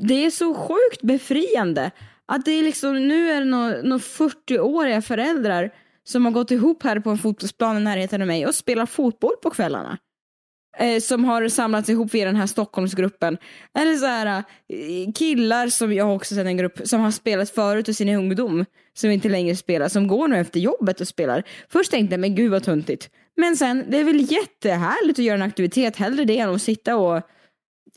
det 0.00 0.26
är 0.26 0.30
så 0.30 0.54
sjukt 0.54 1.02
befriande 1.02 1.90
att 2.34 2.44
det 2.44 2.52
är 2.52 2.62
liksom, 2.62 3.08
nu 3.08 3.30
är 3.30 3.40
det 3.40 3.46
några 3.46 3.82
nå 3.82 3.98
40-åriga 3.98 5.02
föräldrar 5.02 5.70
som 6.04 6.24
har 6.24 6.32
gått 6.32 6.50
ihop 6.50 6.82
här 6.82 7.00
på 7.00 7.10
en 7.10 7.18
fotbollsplan 7.18 7.76
i 7.76 7.80
närheten 7.80 8.20
av 8.20 8.26
mig 8.26 8.46
och 8.46 8.54
spelar 8.54 8.86
fotboll 8.86 9.36
på 9.42 9.50
kvällarna 9.50 9.98
eh, 10.78 11.00
som 11.00 11.24
har 11.24 11.48
samlats 11.48 11.88
ihop 11.88 12.14
via 12.14 12.24
den 12.24 12.36
här 12.36 12.46
Stockholmsgruppen. 12.46 13.38
Eller 13.78 13.94
så 13.94 14.06
här 14.06 14.26
eh, 14.68 15.12
killar 15.14 15.68
som 15.68 15.92
jag 15.92 16.04
har 16.04 16.14
också 16.14 16.34
sett 16.34 16.46
en 16.46 16.56
grupp 16.56 16.80
som 16.84 17.00
har 17.00 17.10
spelat 17.10 17.50
förut 17.50 17.88
i 17.88 17.94
sin 17.94 18.08
ungdom 18.08 18.64
som 18.94 19.10
inte 19.10 19.28
längre 19.28 19.56
spelar, 19.56 19.88
som 19.88 20.06
går 20.06 20.28
nu 20.28 20.38
efter 20.38 20.60
jobbet 20.60 21.00
och 21.00 21.08
spelar. 21.08 21.42
Först 21.68 21.90
tänkte 21.90 22.12
jag, 22.14 22.20
men 22.20 22.34
gud 22.34 22.50
vad 22.50 22.62
töntigt. 22.62 23.10
Men 23.36 23.56
sen, 23.56 23.84
det 23.88 23.98
är 23.98 24.04
väl 24.04 24.32
jättehärligt 24.32 25.18
att 25.18 25.24
göra 25.24 25.36
en 25.36 25.42
aktivitet, 25.42 25.96
hellre 25.96 26.24
det 26.24 26.38
än 26.38 26.54
att 26.54 26.62
sitta 26.62 26.96
och, 26.96 27.22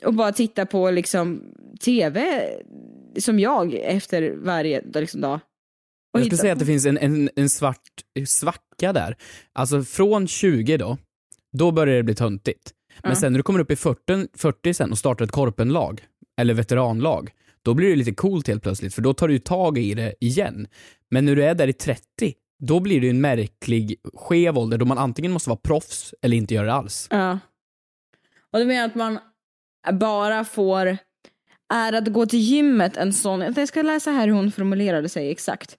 och 0.06 0.14
bara 0.14 0.32
titta 0.32 0.66
på 0.66 0.92
liksom 0.92 1.42
tv 1.86 2.50
som 3.20 3.40
jag 3.40 3.74
efter 3.74 4.32
varje 4.36 4.82
liksom, 4.94 5.22
dag. 5.22 5.40
Och 6.14 6.20
Jag 6.20 6.26
skulle 6.26 6.38
säga 6.38 6.54
att 6.54 6.60
det 6.60 6.66
finns 6.66 6.86
en, 6.86 6.98
en, 6.98 7.30
en 7.36 7.50
svart 7.50 7.82
svacka 8.28 8.94
där. 8.94 9.18
Alltså 9.54 9.84
från 9.84 10.28
20 10.28 10.78
då, 10.78 10.98
då 11.58 11.72
börjar 11.72 11.96
det 11.96 12.04
bli 12.04 12.16
töntigt. 12.16 12.72
Men 13.04 13.12
Ja. 13.12 13.16
sen 13.16 13.32
när 13.32 13.40
du 13.40 13.44
kommer 13.44 13.60
upp 13.60 13.72
i 13.72 13.76
40, 13.76 14.28
40 14.38 14.74
sen 14.74 14.92
och 14.92 14.98
startar 14.98 15.26
ett 15.26 15.32
korpenlag, 15.32 16.06
eller 16.42 16.54
veteranlag, 16.54 17.32
då 17.62 17.74
blir 17.74 17.90
det 17.90 17.96
lite 17.96 18.14
coolt 18.14 18.48
helt 18.48 18.64
plötsligt, 18.64 18.94
för 18.94 19.02
då 19.02 19.14
tar 19.14 19.28
du 19.28 19.40
tag 19.40 19.78
i 19.78 19.94
det 19.94 20.16
igen. 20.20 20.68
Men 21.12 21.26
när 21.26 21.36
du 21.36 21.44
är 21.46 21.56
där 21.56 21.68
i 21.68 21.74
30, 21.74 22.02
då 22.64 22.80
blir 22.80 23.02
det 23.02 23.10
en 23.10 23.22
märklig 23.22 23.96
skev 24.14 24.58
ålder 24.58 24.78
då 24.78 24.86
man 24.86 24.98
antingen 24.98 25.32
måste 25.32 25.50
vara 25.50 25.60
proffs 25.64 26.14
eller 26.22 26.38
inte 26.38 26.54
göra 26.54 26.66
det 26.66 26.74
alls. 26.74 27.08
Ja. 27.12 27.40
Och 28.54 28.60
du 28.60 28.66
menar 28.66 28.86
att 28.86 28.96
man 28.96 29.20
bara 30.00 30.46
får, 30.46 30.98
är 31.74 31.94
att 31.94 32.08
gå 32.08 32.26
till 32.26 32.40
gymmet 32.40 32.98
en 32.98 33.14
sån, 33.14 33.42
jag 33.42 33.68
ska 33.68 33.82
läsa 33.82 34.12
här 34.12 34.28
hur 34.28 34.34
hon 34.34 34.52
formulerade 34.52 35.10
sig 35.10 35.32
exakt. 35.32 35.78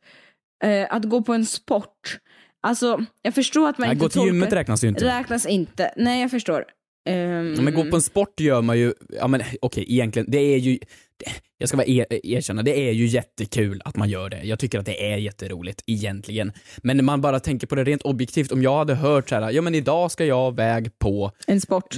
Eh, 0.64 0.87
att 0.90 1.05
gå 1.05 1.22
på 1.22 1.35
en 1.35 1.46
sport, 1.46 2.18
alltså 2.62 3.05
jag 3.22 3.35
förstår 3.35 3.68
att 3.68 3.79
man 3.79 3.88
Nej, 3.88 3.94
inte 3.94 4.05
gå 4.05 4.09
till 4.09 4.22
gymmet 4.22 4.53
räknas 4.53 4.85
ju 4.85 4.88
inte. 4.88 5.05
Räknas 5.05 5.46
inte, 5.46 5.92
nej 5.96 6.20
jag 6.20 6.31
förstår. 6.31 6.64
Ja, 7.09 7.62
men 7.62 7.75
gå 7.75 7.85
på 7.85 7.96
en 7.96 8.03
sport 8.03 8.40
gör 8.40 8.62
man 8.62 8.79
ju, 8.79 8.92
ja 9.09 9.29
men 9.29 9.42
okej 9.62 9.85
egentligen, 9.88 10.31
det 10.31 10.38
är 10.38 10.59
ju, 10.59 10.79
det, 11.16 11.31
jag 11.59 11.68
ska 11.68 11.77
bara 11.77 11.87
er, 11.87 12.07
erkänna, 12.11 12.62
det 12.62 12.88
är 12.88 12.92
ju 12.92 13.07
jättekul 13.07 13.83
att 13.85 13.96
man 13.96 14.09
gör 14.09 14.31
det. 14.31 14.42
Jag 14.42 14.59
tycker 14.59 14.79
att 14.79 14.87
det 14.87 15.12
är 15.12 15.16
jätteroligt 15.16 15.83
egentligen. 15.87 16.53
Men 16.83 16.96
när 16.96 17.05
man 17.05 17.20
bara 17.20 17.40
tänker 17.40 17.66
på 17.66 17.75
det 17.75 17.85
rent 17.85 18.03
objektivt, 18.03 18.53
om 18.53 18.62
jag 18.62 18.79
hade 18.79 18.94
hört 18.94 19.29
så 19.29 19.35
här, 19.35 19.51
ja 19.51 19.62
men 19.62 19.75
idag 19.75 20.11
ska 20.11 20.25
jag 20.25 20.57
väg 20.57 20.99
på, 20.99 21.33
En 21.46 21.61
sport. 21.61 21.94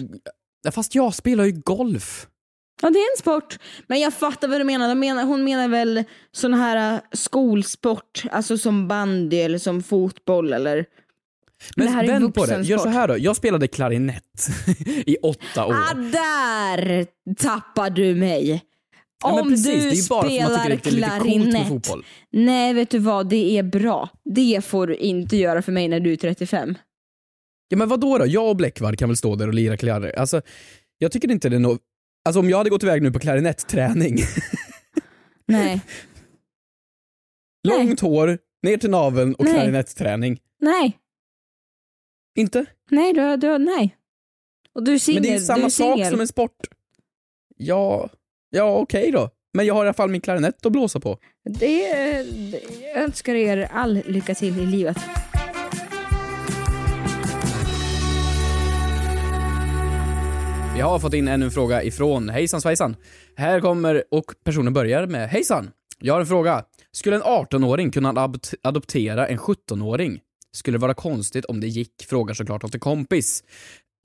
Fast 0.72 0.94
jag 0.94 1.14
spelar 1.14 1.44
ju 1.44 1.52
golf. 1.52 2.26
Ja 2.82 2.90
det 2.90 2.98
är 2.98 3.12
en 3.16 3.18
sport. 3.18 3.58
Men 3.86 4.00
jag 4.00 4.14
fattar 4.14 4.48
vad 4.48 4.60
du 4.60 4.64
menar. 4.64 4.88
De 4.88 4.98
menar 4.98 5.24
hon 5.24 5.44
menar 5.44 5.68
väl 5.68 6.04
sån 6.32 6.54
här 6.54 6.94
äh, 6.94 7.00
skolsport, 7.12 8.22
alltså 8.32 8.58
som 8.58 8.88
bandy 8.88 9.36
eller 9.36 9.58
som 9.58 9.82
fotboll 9.82 10.52
eller 10.52 10.84
Men 11.76 11.86
det 11.86 11.92
här 11.92 12.04
är 12.04 12.08
vänd 12.08 12.34
på 12.34 12.46
det, 12.46 12.62
gör 12.62 12.78
så 12.78 12.88
här 12.88 13.08
då, 13.08 13.18
jag 13.18 13.36
spelade 13.36 13.68
klarinett 13.68 14.48
i 15.06 15.16
åtta 15.22 15.66
år. 15.66 15.72
Ah, 15.72 15.94
där 15.94 17.06
tappar 17.34 17.90
du 17.90 18.14
mig. 18.14 18.64
Ja, 19.24 19.34
men 19.34 19.42
Om 19.42 19.48
precis, 19.50 19.84
du 19.84 19.90
det 19.90 19.96
spelar 19.96 20.68
det 20.68 20.76
klarinett. 20.76 21.90
Nej, 22.30 22.74
vet 22.74 22.90
du 22.90 22.98
vad? 22.98 23.28
Det 23.28 23.58
är 23.58 23.62
bra. 23.62 24.08
Det 24.24 24.64
får 24.64 24.86
du 24.86 24.94
inte 24.94 25.36
göra 25.36 25.62
för 25.62 25.72
mig 25.72 25.88
när 25.88 26.00
du 26.00 26.12
är 26.12 26.16
35. 26.16 26.74
Ja 27.68 27.76
men 27.76 27.88
vad 27.88 28.00
då? 28.00 28.26
Jag 28.26 28.48
och 28.48 28.56
Bläckvard 28.56 28.98
kan 28.98 29.08
väl 29.08 29.16
stå 29.16 29.36
där 29.36 29.48
och 29.48 29.54
lira 29.54 29.76
klarinett. 29.76 30.16
Alltså, 30.16 30.42
jag 30.98 31.12
tycker 31.12 31.30
inte 31.30 31.48
det 31.48 31.56
är 31.56 31.60
något, 31.60 31.80
alltså 32.28 32.40
om 32.40 32.50
jag 32.50 32.58
hade 32.58 32.70
gått 32.70 32.82
iväg 32.82 33.02
nu 33.02 33.12
på 33.12 33.18
klarinettträning 33.18 34.18
Nej. 35.46 35.80
Långt 37.68 38.00
hår, 38.00 38.38
ner 38.62 38.76
till 38.76 38.90
naveln 38.90 39.34
och 39.34 39.44
Nej. 39.44 39.54
klarinettträning. 39.54 40.40
Nej. 40.60 40.98
Inte? 42.38 42.66
Nej, 42.90 43.12
du, 43.12 43.36
du, 43.36 43.58
nej. 43.58 43.96
Och 44.74 44.84
du 44.84 44.94
är 44.94 44.98
singel. 44.98 45.22
Men 45.22 45.30
det 45.30 45.36
är 45.36 45.40
samma 45.40 45.64
är 45.64 45.68
sak 45.68 46.06
som 46.06 46.20
en 46.20 46.28
sport. 46.28 46.66
Ja, 47.56 48.08
ja 48.50 48.76
okej 48.76 49.10
då. 49.10 49.30
Men 49.52 49.66
jag 49.66 49.74
har 49.74 49.84
i 49.84 49.88
alla 49.88 49.94
fall 49.94 50.10
min 50.10 50.20
klarinett 50.20 50.66
att 50.66 50.72
blåsa 50.72 51.00
på. 51.00 51.18
Det, 51.44 51.92
det, 52.50 52.60
jag 52.82 53.02
önskar 53.02 53.34
er 53.34 53.68
all 53.72 54.02
lycka 54.06 54.34
till 54.34 54.58
i 54.58 54.66
livet. 54.66 54.98
Vi 60.78 60.82
har 60.82 60.98
fått 60.98 61.14
in 61.14 61.28
ännu 61.28 61.44
en 61.44 61.50
fråga 61.50 61.82
ifrån 61.82 62.28
Hejsan 62.28 62.60
svejsan. 62.60 62.96
Här 63.36 63.60
kommer, 63.60 64.04
och 64.10 64.24
personen 64.44 64.72
börjar 64.72 65.06
med 65.06 65.28
Hejsan! 65.28 65.70
Jag 65.98 66.14
har 66.14 66.20
en 66.20 66.26
fråga. 66.26 66.64
Skulle 66.92 67.16
en 67.16 67.22
18-åring 67.22 67.90
kunna 67.90 68.12
adopt- 68.12 68.54
adoptera 68.62 69.26
en 69.26 69.38
17-åring? 69.38 70.20
Skulle 70.52 70.74
det 70.78 70.82
vara 70.82 70.94
konstigt 70.94 71.44
om 71.44 71.60
det 71.60 71.66
gick? 71.66 72.06
Frågar 72.08 72.34
såklart 72.34 72.64
åt 72.64 72.74
en 72.74 72.80
kompis. 72.80 73.42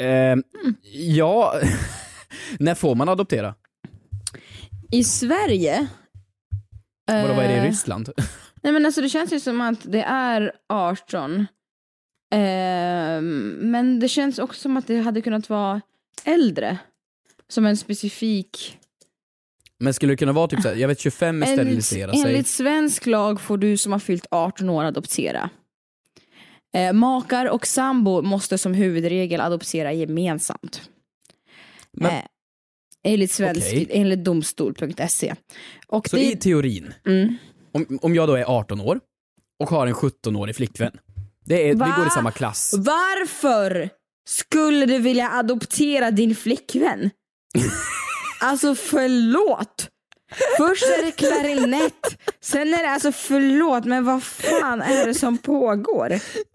Eh, 0.02 0.36
Ja, 0.92 1.54
när 2.60 2.76
får 2.76 2.96
man 2.96 3.10
adoptera? 3.10 3.56
I 4.92 5.04
Sverige... 5.04 5.88
Vadå, 7.08 7.34
vad 7.34 7.46
är 7.46 7.48
det 7.48 7.54
i 7.56 7.58
eh, 7.58 7.64
Ryssland? 7.64 8.10
Nej 8.64 8.74
men 8.74 8.86
alltså 8.86 9.02
det 9.02 9.10
känns 9.10 9.34
ju 9.34 9.40
som 9.40 9.62
att 9.62 9.80
det 9.84 10.02
är 10.04 10.52
18. 10.70 11.46
Ehm, 12.36 13.50
men 13.62 14.00
det 14.00 14.08
känns 14.08 14.40
också 14.40 14.62
som 14.62 14.78
att 14.78 14.88
det 14.88 14.98
hade 14.98 15.22
kunnat 15.22 15.50
vara 15.50 15.82
äldre. 16.24 16.78
Som 17.48 17.66
en 17.66 17.78
specifik... 17.78 18.78
Men 19.80 19.94
skulle 19.94 20.14
det 20.14 20.18
kunna 20.18 20.32
vara 20.32 20.48
typ 20.48 20.62
såhär, 20.62 20.76
jag 20.76 20.88
vet 20.88 21.00
25 21.00 21.44
är 21.44 21.48
sterilisera 21.48 22.12
sig. 22.12 22.22
enligt 22.22 22.48
svensk 22.48 23.06
lag 23.06 23.42
får 23.42 23.58
du 23.58 23.78
som 23.78 23.92
har 23.92 24.00
fyllt 24.00 24.26
18 24.32 24.70
år 24.70 24.84
adoptera. 24.84 25.50
Eh, 26.76 26.94
makar 26.94 27.46
och 27.46 27.68
sambo 27.68 28.22
måste 28.22 28.58
som 28.58 28.74
huvudregel 28.74 29.42
adoptera 29.42 29.94
gemensamt. 29.94 30.90
Men- 31.92 32.12
eh, 32.12 32.24
enligt, 33.04 33.32
svensk, 33.32 33.68
Okej. 33.68 33.88
enligt 33.90 34.24
domstol.se. 34.24 35.36
Och 35.88 36.10
Så 36.10 36.16
det, 36.16 36.22
i 36.32 36.36
teorin, 36.36 36.94
mm. 37.06 37.36
om, 37.72 38.00
om 38.02 38.16
jag 38.16 38.28
då 38.28 38.34
är 38.36 38.44
18 38.44 38.82
år 38.82 39.00
och 39.60 39.70
har 39.70 39.88
en 39.88 39.94
17-årig 39.94 40.56
flickvän. 40.56 40.92
Det 41.46 41.70
är, 41.70 41.74
vi 41.74 41.80
Va? 41.80 41.94
går 41.98 42.08
i 42.08 42.10
samma 42.10 42.32
klass. 42.32 42.74
Varför 42.78 43.90
skulle 44.28 44.86
du 44.86 45.00
vilja 45.00 45.30
adoptera 45.30 46.12
din 46.12 46.36
flickvän? 46.36 47.10
alltså 48.42 48.76
förlåt. 48.76 49.90
Först 50.58 50.84
är 50.84 51.06
det 51.06 51.12
klarinett, 51.12 52.18
sen 52.42 52.74
är 52.74 52.84
det 52.84 52.90
alltså 52.90 53.12
förlåt 53.12 53.86
men 53.86 54.06
vad 54.06 54.24
fan 54.24 54.82
är 54.82 55.08
det 55.08 55.14
som 55.14 55.38
pågår? 55.38 56.10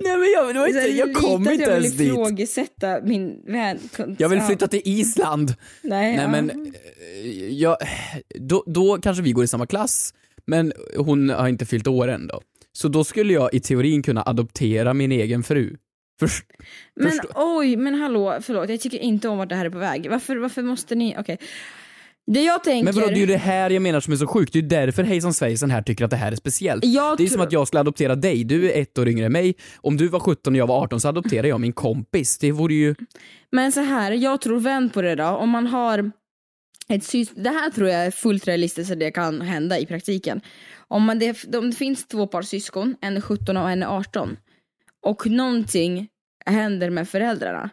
Nej 0.05 0.17
men 0.17 0.31
jag, 0.35 0.55
det 0.55 0.59
var 0.61 0.67
inte, 0.67 0.79
jag 0.79 1.15
kom 1.15 1.43
Lite 1.43 1.51
att 1.51 1.55
inte 1.55 1.65
jag 1.65 1.75
vill 1.75 1.85
ens 1.85 1.97
dit. 1.97 2.09
ifrågasätta 2.09 3.01
min 3.05 3.43
vän. 3.47 3.79
Jag 4.19 4.29
vill 4.29 4.41
flytta 4.41 4.69
till 4.69 4.83
Island. 4.85 5.55
Nej, 5.83 6.17
Nej 6.17 6.25
ja. 6.25 6.29
men, 6.29 6.51
eh, 6.51 7.53
jag, 7.53 7.77
då, 8.35 8.65
då 8.67 8.99
kanske 9.03 9.23
vi 9.23 9.33
går 9.33 9.45
i 9.45 9.49
samma 9.49 9.67
klass, 9.67 10.15
men 10.47 10.73
hon 10.97 11.31
har 11.31 11.49
inte 11.49 11.67
fyllt 11.67 11.87
år 11.87 12.09
än 12.09 12.27
då. 12.27 12.41
Så 12.73 12.89
då 12.89 13.05
skulle 13.05 13.33
jag 13.33 13.55
i 13.55 13.61
teorin 13.61 14.03
kunna 14.03 14.23
adoptera 14.27 14.95
min 14.95 15.13
egen 15.13 15.43
fru. 15.43 15.77
Först, 16.21 16.45
Men 16.97 17.11
förstå- 17.11 17.29
oj, 17.35 17.77
men 17.77 17.95
hallå, 17.95 18.39
förlåt 18.43 18.69
jag 18.71 18.81
tycker 18.81 18.99
inte 18.99 19.29
om 19.29 19.39
vart 19.39 19.49
det 19.49 19.55
här 19.55 19.67
är 19.67 19.71
på 19.71 19.79
väg. 19.79 20.11
Varför, 20.11 20.37
varför 20.37 20.63
måste 20.63 20.95
ni, 20.95 21.15
okej. 21.19 21.39
Det 22.27 22.43
jag 22.43 22.65
tänker... 22.65 22.85
Men 22.85 22.95
vadå, 22.95 23.07
det 23.07 23.15
är 23.15 23.19
ju 23.19 23.27
det 23.27 23.37
här 23.37 23.71
jag 23.71 23.83
menar 23.83 24.01
som 24.01 24.13
är 24.13 24.17
så 24.17 24.27
sjukt. 24.27 24.53
Det 24.53 24.59
är 24.59 24.63
ju 24.63 24.69
därför 24.69 25.03
Hejsan 25.03 25.35
Svejsan 25.35 25.71
här 25.71 25.83
tycker 25.83 26.05
att 26.05 26.11
det 26.11 26.17
här 26.17 26.33
är 26.33 26.37
speciellt. 26.37 26.85
Jag 26.85 27.19
det 27.19 27.25
är 27.25 27.27
som 27.29 27.35
tror- 27.35 27.47
att 27.47 27.53
jag 27.53 27.67
skulle 27.67 27.81
adoptera 27.81 28.15
dig, 28.15 28.45
du 28.45 28.71
är 28.73 28.83
ett 28.83 28.99
år 28.99 29.09
yngre 29.09 29.27
än 29.27 29.33
mig. 29.33 29.55
Om 29.77 29.97
du 29.97 30.09
var 30.09 30.21
17 30.21 30.53
och 30.53 30.59
jag 30.59 30.67
var 30.67 30.81
18 30.83 31.01
så 31.01 31.09
adopterar 31.09 31.47
jag 31.47 31.61
min 31.61 31.73
kompis. 31.73 32.39
Det 32.39 32.53
vore 32.53 32.75
ju... 32.75 32.95
Men 33.53 33.73
så 33.73 33.81
här, 33.81 34.13
jag 34.13 34.41
tror 34.41 34.61
vänd 34.61 34.93
på 34.95 35.03
det 35.03 35.15
då. 35.15 35.25
Om 35.25 35.51
man 35.51 35.67
har 35.67 36.11
ett 36.89 37.03
sys- 37.03 37.33
Det 37.43 37.51
här 37.51 37.71
tror 37.71 37.89
jag 37.89 38.07
är 38.07 38.11
fullt 38.11 38.47
realistiskt 38.49 38.93
att 38.93 39.01
det 39.01 39.11
kan 39.11 39.41
hända 39.41 39.79
i 39.79 39.87
praktiken. 39.87 40.41
Om, 40.89 41.03
man 41.03 41.19
det, 41.19 41.55
om 41.57 41.71
det 41.71 41.77
finns 41.77 42.07
två 42.07 42.27
par 42.27 42.43
syskon, 42.43 42.95
en 43.01 43.17
är 43.17 43.21
17 43.21 43.57
och 43.57 43.71
en 43.71 43.83
är 43.83 43.87
18 43.87 44.37
och 45.09 45.27
någonting 45.27 46.09
händer 46.47 46.90
med 46.90 47.09
föräldrarna. 47.09 47.71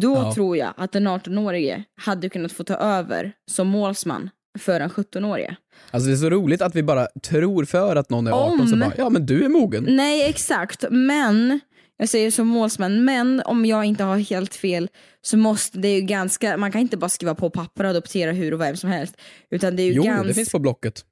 Då 0.00 0.14
Ja. 0.14 0.34
tror 0.34 0.56
jag 0.56 0.72
att 0.76 0.92
den 0.92 1.08
18-årige 1.08 1.84
hade 2.00 2.28
kunnat 2.28 2.52
få 2.52 2.64
ta 2.64 2.74
över 2.74 3.32
som 3.50 3.68
målsman 3.68 4.30
för 4.58 4.80
den 4.80 4.90
17-årige. 4.90 5.56
Alltså 5.90 6.06
det 6.08 6.14
är 6.14 6.16
så 6.16 6.30
roligt 6.30 6.62
att 6.62 6.74
vi 6.74 6.82
bara 6.82 7.06
tror 7.22 7.64
för 7.64 7.96
att 7.96 8.10
någon 8.10 8.26
är 8.26 8.32
18 8.32 8.68
så 8.68 8.74
Om- 8.74 8.80
bara, 8.80 8.92
ja 8.98 9.10
men 9.10 9.26
du 9.26 9.44
är 9.44 9.48
mogen. 9.48 9.86
Nej 9.88 10.28
exakt, 10.28 10.84
men 10.90 11.60
jag 11.96 12.08
säger 12.08 12.30
som 12.30 12.46
målsman, 12.46 13.04
men 13.04 13.42
om 13.44 13.66
jag 13.66 13.84
inte 13.84 14.04
har 14.04 14.16
helt 14.18 14.54
fel 14.54 14.88
så 15.22 15.36
måste 15.36 15.78
det 15.78 15.94
ju 15.94 16.00
ganska, 16.00 16.56
man 16.56 16.72
kan 16.72 16.80
inte 16.80 16.96
bara 16.96 17.08
skriva 17.08 17.34
på 17.34 17.50
papper 17.50 17.84
och 17.84 17.90
adoptera 17.90 18.32
hur 18.32 18.54
och 18.54 18.60
vem 18.60 18.76
som 18.76 18.90
helst. 18.90 19.14
Utan 19.50 19.76
det 19.76 19.82
är 19.82 19.86
ju 19.86 19.92
Jo, 19.92 20.02
ganska... 20.02 20.28
det 20.28 20.34
finns 20.34 20.52
på 20.52 20.58
Blocket. 20.58 21.04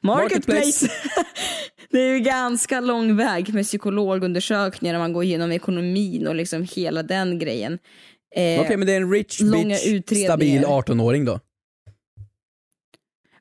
Marketplace! 0.00 0.88
det 1.90 1.98
är 1.98 2.12
ju 2.14 2.20
ganska 2.20 2.80
lång 2.80 3.16
väg 3.16 3.54
med 3.54 3.64
psykologundersökningar 3.64 4.94
när 4.94 5.00
man 5.00 5.12
går 5.12 5.24
igenom 5.24 5.52
ekonomin 5.52 6.26
och 6.26 6.34
liksom 6.34 6.66
hela 6.74 7.02
den 7.02 7.38
grejen. 7.38 7.78
Eh, 8.36 8.60
Okej 8.60 8.76
men 8.76 8.86
det 8.86 8.92
är 8.92 8.96
en 8.96 9.10
rich 9.12 9.40
bitch, 9.40 10.24
stabil 10.24 10.64
18-åring 10.64 11.24
då. 11.24 11.40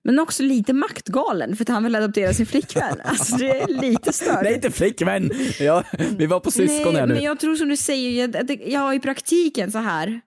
Men 0.03 0.19
också 0.19 0.43
lite 0.43 0.73
maktgalen 0.73 1.55
för 1.55 1.63
att 1.63 1.69
han 1.69 1.83
vill 1.83 1.95
adoptera 1.95 2.33
sin 2.33 2.45
flickvän. 2.45 2.97
Alltså 3.03 3.37
det 3.37 3.61
är 3.61 3.67
lite 3.67 4.13
störigt. 4.13 4.41
Nej 4.43 4.53
inte 4.53 4.71
flickvän! 4.71 5.31
Ja, 5.59 5.83
vi 6.17 6.25
var 6.25 6.39
på 6.39 6.51
syskon 6.51 6.93
Nej, 6.93 7.01
här 7.01 7.07
nu. 7.07 7.13
men 7.13 7.23
jag 7.23 7.39
tror 7.39 7.55
som 7.55 7.69
du 7.69 7.77
säger, 7.77 8.21
jag, 8.21 8.37
att 8.37 8.47
det- 8.47 8.59
ja 8.65 8.93
i 8.93 8.99
praktiken 8.99 9.71
så 9.71 9.77
här. 9.77 10.21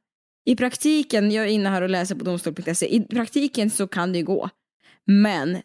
I 0.46 0.57
praktiken, 0.57 1.31
jag 1.31 1.44
är 1.44 1.48
inne 1.48 1.68
här 1.68 1.83
och 1.83 1.90
läser 1.90 2.14
på 2.14 2.24
domstol.se, 2.24 2.94
i 2.94 3.00
praktiken 3.00 3.70
så 3.70 3.87
kan 3.88 4.12
det 4.12 4.18
ju 4.18 4.24
gå. 4.24 4.48
Men 5.07 5.62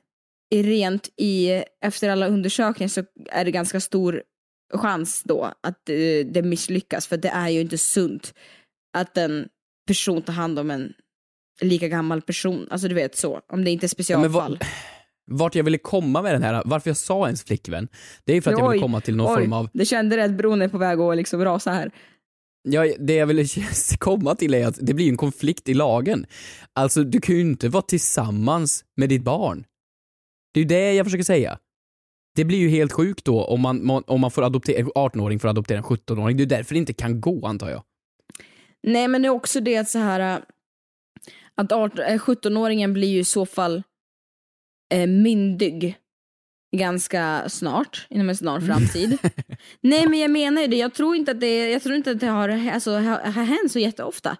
rent 0.56 1.10
i, 1.18 1.64
efter 1.86 2.10
alla 2.10 2.28
undersökningar 2.28 2.90
så 2.90 3.04
är 3.32 3.46
det 3.46 3.52
ganska 3.52 3.80
stor 3.80 4.24
chans 4.74 5.24
då 5.26 5.44
att 5.64 5.90
eh, 5.90 5.96
det 6.32 6.42
misslyckas 6.44 7.08
för 7.08 7.18
det 7.18 7.30
är 7.30 7.50
ju 7.50 7.62
inte 7.62 7.78
sunt 7.78 8.34
att 8.98 9.18
en 9.18 9.48
person 9.88 10.22
tar 10.22 10.34
hand 10.34 10.60
om 10.60 10.72
en 10.72 10.94
lika 11.62 11.88
gammal 11.88 12.22
person. 12.22 12.68
Alltså 12.72 12.88
du 12.88 12.96
vet 12.96 13.16
så, 13.18 13.42
om 13.54 13.64
det 13.64 13.72
inte 13.72 13.86
är 13.86 13.88
Ja, 13.88 13.90
specialfall. 13.90 14.32
vad- 14.60 14.68
vart 15.40 15.56
jag 15.56 15.64
ville 15.64 15.78
komma 15.78 16.22
med 16.22 16.34
den 16.36 16.44
här, 16.44 16.62
varför 16.66 16.90
jag 16.90 16.98
sa 16.98 17.26
ens 17.26 17.44
flickvän, 17.44 17.88
det 18.24 18.34
är 18.34 18.42
för 18.42 18.52
att 18.54 18.60
jag 18.60 18.70
ville 18.70 18.78
Oj, 18.78 18.82
komma 18.82 19.02
till 19.02 19.16
någon 19.16 19.38
oj, 19.38 19.42
form 19.44 19.54
av 19.54 19.70
Det 19.74 19.86
kände 19.86 20.24
att 20.24 20.32
bron 20.32 20.62
är 20.62 20.68
på 20.68 20.78
väg 20.78 21.00
att 21.00 21.18
liksom 21.18 21.44
rasa 21.46 21.72
här. 21.72 21.92
Ja, 22.72 22.94
det 23.00 23.16
jag 23.16 23.28
ville 23.28 23.46
komma 24.00 24.36
till 24.36 24.54
är 24.54 24.68
att 24.68 24.78
det 24.82 24.94
blir 24.94 25.10
en 25.10 25.18
konflikt 25.18 25.70
i 25.70 25.74
lagen. 25.74 26.26
Alltså, 26.74 27.04
du 27.04 27.22
kan 27.22 27.36
ju 27.36 27.42
inte 27.42 27.70
vara 27.70 27.82
tillsammans 27.82 28.86
med 28.96 29.10
ditt 29.10 29.24
barn. 29.24 29.66
Det 30.54 30.60
är 30.60 30.62
ju 30.62 30.68
det 30.68 30.94
jag 30.94 31.06
försöker 31.06 31.24
säga. 31.24 31.60
Det 32.36 32.46
blir 32.46 32.58
ju 32.58 32.70
helt 32.70 32.92
sjukt 32.92 33.26
då 33.26 33.44
om 33.44 33.62
man, 33.62 34.04
om 34.08 34.22
man 34.22 34.32
får 34.32 34.44
adoptera, 34.44 34.86
18-åring 34.86 35.40
får 35.40 35.48
adoptera 35.48 35.78
en 35.78 35.84
17-åring. 35.84 36.38
Det 36.38 36.44
är 36.44 36.46
därför 36.46 36.74
det 36.76 36.80
inte 36.80 36.94
kan 36.94 37.22
gå 37.22 37.48
antar 37.48 37.70
jag. 37.70 37.84
Nej 38.84 39.08
men 39.08 39.22
det 39.22 39.28
är 39.28 39.30
också 39.30 39.60
det 39.60 39.78
att 39.78 39.90
så 39.90 40.00
här 40.00 40.42
att 41.56 41.72
17-åringen 41.72 42.90
eh, 42.90 42.94
blir 42.94 43.08
ju 43.08 43.20
i 43.20 43.26
så 43.26 43.46
fall 43.46 43.84
eh, 44.94 45.08
myndig 45.08 45.96
ganska 46.72 47.50
snart, 47.50 48.08
inom 48.10 48.30
en 48.30 48.36
snar 48.36 48.60
framtid. 48.60 49.18
Nej 49.82 50.08
men 50.08 50.20
jag 50.20 50.32
menar 50.32 50.62
ju 50.62 50.68
det, 50.68 50.78
jag 50.78 50.94
tror 50.94 51.16
inte 51.16 51.32
att 51.32 51.40
det, 51.40 51.70
jag 51.70 51.84
tror 51.84 51.96
inte 51.96 52.12
att 52.12 52.20
det 52.20 52.28
har, 52.28 52.70
alltså, 52.74 52.92
har, 52.92 53.32
har 53.32 53.44
hänt 53.44 53.72
så 53.72 53.80
jätteofta. 53.80 54.38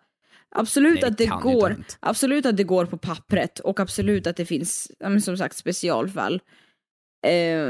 Absolut 0.56 0.94
Nej, 0.94 1.02
det 1.02 1.08
att 1.08 1.18
det 1.18 1.50
går, 1.50 1.84
absolut 2.00 2.46
att 2.46 2.58
det 2.58 2.64
går 2.64 2.86
på 2.86 2.98
pappret 2.98 3.60
och 3.60 3.80
absolut 3.80 4.28
att 4.28 4.36
det 4.36 4.46
finns, 4.46 4.92
som 5.24 5.38
sagt 5.38 5.58
specialfall. 5.58 6.42
Eh, 7.28 7.66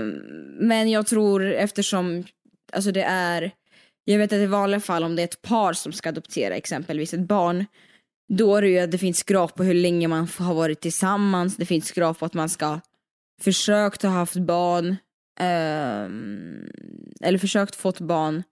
men 0.60 0.90
jag 0.90 1.08
tror 1.08 1.46
eftersom, 1.46 2.24
alltså 2.74 2.92
det 2.92 3.04
är, 3.04 3.52
jag 4.04 4.18
vet 4.18 4.34
att 4.34 4.40
i 4.40 4.46
vanliga 4.46 4.80
fall 4.80 5.04
om 5.04 5.16
det 5.16 5.22
är 5.22 5.24
ett 5.24 5.42
par 5.42 5.74
som 5.74 5.92
ska 5.92 6.10
adoptera 6.10 6.56
exempelvis 6.56 7.14
ett 7.14 7.28
barn, 7.28 7.66
då 8.34 8.56
är 8.56 8.62
det 8.62 8.68
ju 8.68 8.80
att 8.80 8.92
det 8.92 8.98
finns 8.98 9.24
krav 9.24 9.48
på 9.48 9.64
hur 9.64 9.74
länge 9.74 10.08
man 10.08 10.28
har 10.38 10.54
varit 10.54 10.82
tillsammans, 10.82 11.58
det 11.58 11.66
finns 11.66 11.92
krav 11.92 12.14
på 12.14 12.26
att 12.26 12.34
man 12.34 12.50
ska 12.50 12.80
försökt 13.40 14.04
ha 14.04 14.10
haft 14.10 14.36
barn, 14.36 14.96
ehm, 15.40 16.70
eller 17.22 17.38
försökt 17.38 17.76
fått 17.76 18.00
barn. 18.00 18.44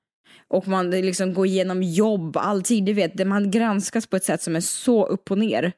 Och 0.50 0.67
man 0.67 0.89
liksom 0.89 1.34
går 1.34 1.45
igenom 1.45 1.84
jobb, 1.84 2.38
alltid, 2.38 2.86
du 2.86 2.93
vet, 2.93 3.28
man 3.28 3.52
granskas 3.52 4.08
på 4.08 4.15
ett 4.15 4.23
sätt 4.23 4.41
som 4.41 4.56
är 4.56 4.62
så 4.62 5.06
upp 5.06 5.32
och 5.32 5.38
ner. 5.38 5.71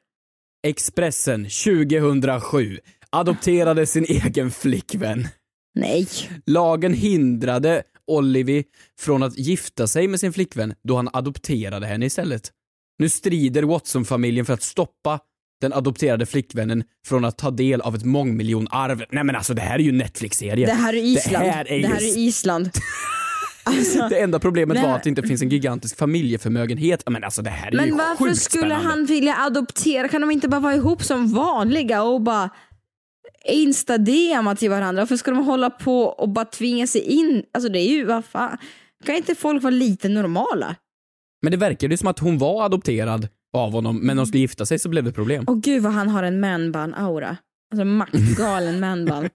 Expressen 0.66 1.44
2007 1.44 2.78
adopterade 3.10 3.86
sin 3.86 4.04
egen 4.04 4.50
flickvän. 4.50 5.28
Nej. 5.74 6.08
Lagen 6.46 6.94
hindrade 6.94 7.82
Olivi 8.06 8.64
från 8.98 9.22
att 9.22 9.38
gifta 9.38 9.86
sig 9.86 10.08
med 10.08 10.20
sin 10.20 10.32
flickvän 10.32 10.74
då 10.82 10.96
han 10.96 11.08
adopterade 11.12 11.86
henne 11.86 12.06
istället. 12.06 12.52
Nu 12.98 13.08
strider 13.08 13.62
Watson-familjen 13.62 14.46
för 14.46 14.54
att 14.54 14.62
stoppa 14.62 15.20
den 15.60 15.72
adopterade 15.72 16.26
flickvännen 16.26 16.84
från 17.06 17.24
att 17.24 17.38
ta 17.38 17.50
del 17.50 17.80
av 17.80 17.94
ett 17.94 18.04
mångmiljonarv. 18.04 19.04
Nej 19.10 19.24
men 19.24 19.36
alltså 19.36 19.54
det 19.54 19.62
här 19.62 19.74
är 19.74 19.82
ju 19.82 19.92
Netflix-serie. 19.92 20.66
Det 20.66 20.72
här 20.72 20.92
är 20.94 20.98
Island. 20.98 21.44
Det 21.44 21.50
här 21.50 21.68
är, 21.72 21.82
det 21.82 21.88
här 21.88 22.00
just... 22.00 22.16
är 22.16 22.20
Island. 22.20 22.70
Alltså, 23.64 24.08
Det 24.08 24.20
enda 24.20 24.38
problemet 24.38 24.74
det 24.74 24.80
här- 24.80 24.88
var 24.88 24.96
att 24.96 25.02
det 25.02 25.08
inte 25.08 25.22
finns 25.22 25.42
en 25.42 25.48
gigantisk 25.48 25.96
familjeförmögenhet. 25.98 27.02
Men 27.10 27.24
alltså 27.24 27.42
det 27.42 27.50
här 27.50 27.66
är 27.68 27.72
ju 27.72 27.76
Men 27.76 27.96
varför 27.96 28.24
sjukt 28.24 28.40
skulle 28.42 28.60
spännande. 28.62 28.88
han 28.88 29.04
vilja 29.06 29.36
adoptera? 29.36 30.08
Kan 30.08 30.20
de 30.20 30.30
inte 30.30 30.48
bara 30.48 30.60
vara 30.60 30.74
ihop 30.74 31.02
som 31.04 31.32
vanliga 31.32 32.02
och 32.02 32.20
bara 32.20 32.50
insta-DMa 33.48 34.54
till 34.56 34.70
varandra? 34.70 35.02
Varför 35.02 35.16
ska 35.16 35.30
de 35.30 35.44
hålla 35.44 35.70
på 35.70 36.02
och 36.02 36.28
bara 36.28 36.44
tvinga 36.44 36.86
sig 36.86 37.00
in? 37.00 37.42
Alltså 37.54 37.72
det 37.72 37.78
är 37.78 37.88
ju, 37.88 38.04
vad 38.04 38.24
fan. 38.24 38.58
Kan 39.06 39.14
inte 39.14 39.34
folk 39.34 39.62
vara 39.62 39.70
lite 39.70 40.08
normala? 40.08 40.76
Men 41.42 41.50
det 41.50 41.56
verkade 41.56 41.94
ju 41.94 41.98
som 41.98 42.08
att 42.08 42.18
hon 42.18 42.38
var 42.38 42.64
adopterad 42.64 43.28
av 43.52 43.72
honom, 43.72 43.96
men 43.96 44.16
när 44.16 44.22
de 44.22 44.26
skulle 44.26 44.40
gifta 44.40 44.66
sig 44.66 44.78
så 44.78 44.88
blev 44.88 45.04
det 45.04 45.12
problem. 45.12 45.44
Och 45.44 45.62
gud 45.62 45.82
vad 45.82 45.92
han 45.92 46.08
har 46.08 46.22
en 46.22 46.44
manbun-aura. 46.44 47.36
Alltså 47.72 47.84
maktgalen 47.84 48.80
manbun. 48.86 49.30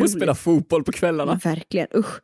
Och 0.00 0.10
spela 0.10 0.34
fotboll 0.34 0.84
på 0.84 0.92
kvällarna. 0.92 1.40
Verkligen, 1.44 1.86
usch. 1.96 2.20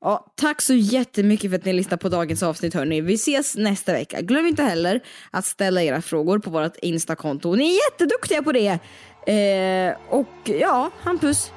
Ja, 0.00 0.32
tack 0.36 0.62
så 0.62 0.74
jättemycket 0.74 1.50
för 1.50 1.58
att 1.58 1.64
ni 1.64 1.72
lyssnade 1.72 1.96
på 1.96 2.08
dagens 2.08 2.42
avsnitt 2.42 2.74
hörni. 2.74 3.00
Vi 3.00 3.14
ses 3.14 3.56
nästa 3.56 3.92
vecka. 3.92 4.20
Glöm 4.20 4.46
inte 4.46 4.62
heller 4.62 5.00
att 5.30 5.44
ställa 5.44 5.82
era 5.82 6.02
frågor 6.02 6.38
på 6.38 6.50
vårt 6.50 6.76
Insta-konto. 6.82 7.54
Ni 7.54 7.64
är 7.64 7.90
jätteduktiga 7.90 8.42
på 8.42 8.52
det. 8.52 8.78
Eh, 9.26 9.96
och 10.08 10.50
ja, 10.60 10.90
Hampus, 11.00 11.52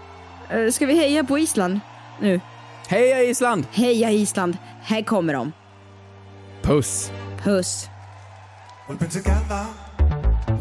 eh, 0.49 0.71
ska 0.71 0.85
vi 0.85 0.93
heja 0.93 1.23
på 1.23 1.39
Island 1.39 1.79
nu? 2.21 2.41
Heja 2.87 3.23
Island! 3.23 3.65
Heja 3.71 4.11
Island, 4.11 4.57
här 4.81 5.01
kommer 5.01 5.33
de. 5.33 5.51
Puss! 6.61 7.11
Puss. 7.43 7.87
We've 8.87 8.97
been 8.97 9.09
together 9.09 9.67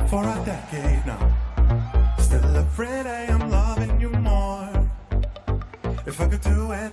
for 0.09 0.25
a 0.25 0.43
decade 0.45 1.07
now. 1.07 2.17
Still 2.19 2.57
afraid 2.57 3.07
I 3.07 3.27
am 3.27 3.49
loving 3.49 4.01
you 4.01 4.11
more. 4.11 4.69
If 6.05 6.21
I 6.21 6.27
could 6.27 6.41
do 6.41 6.73
it 6.73 6.93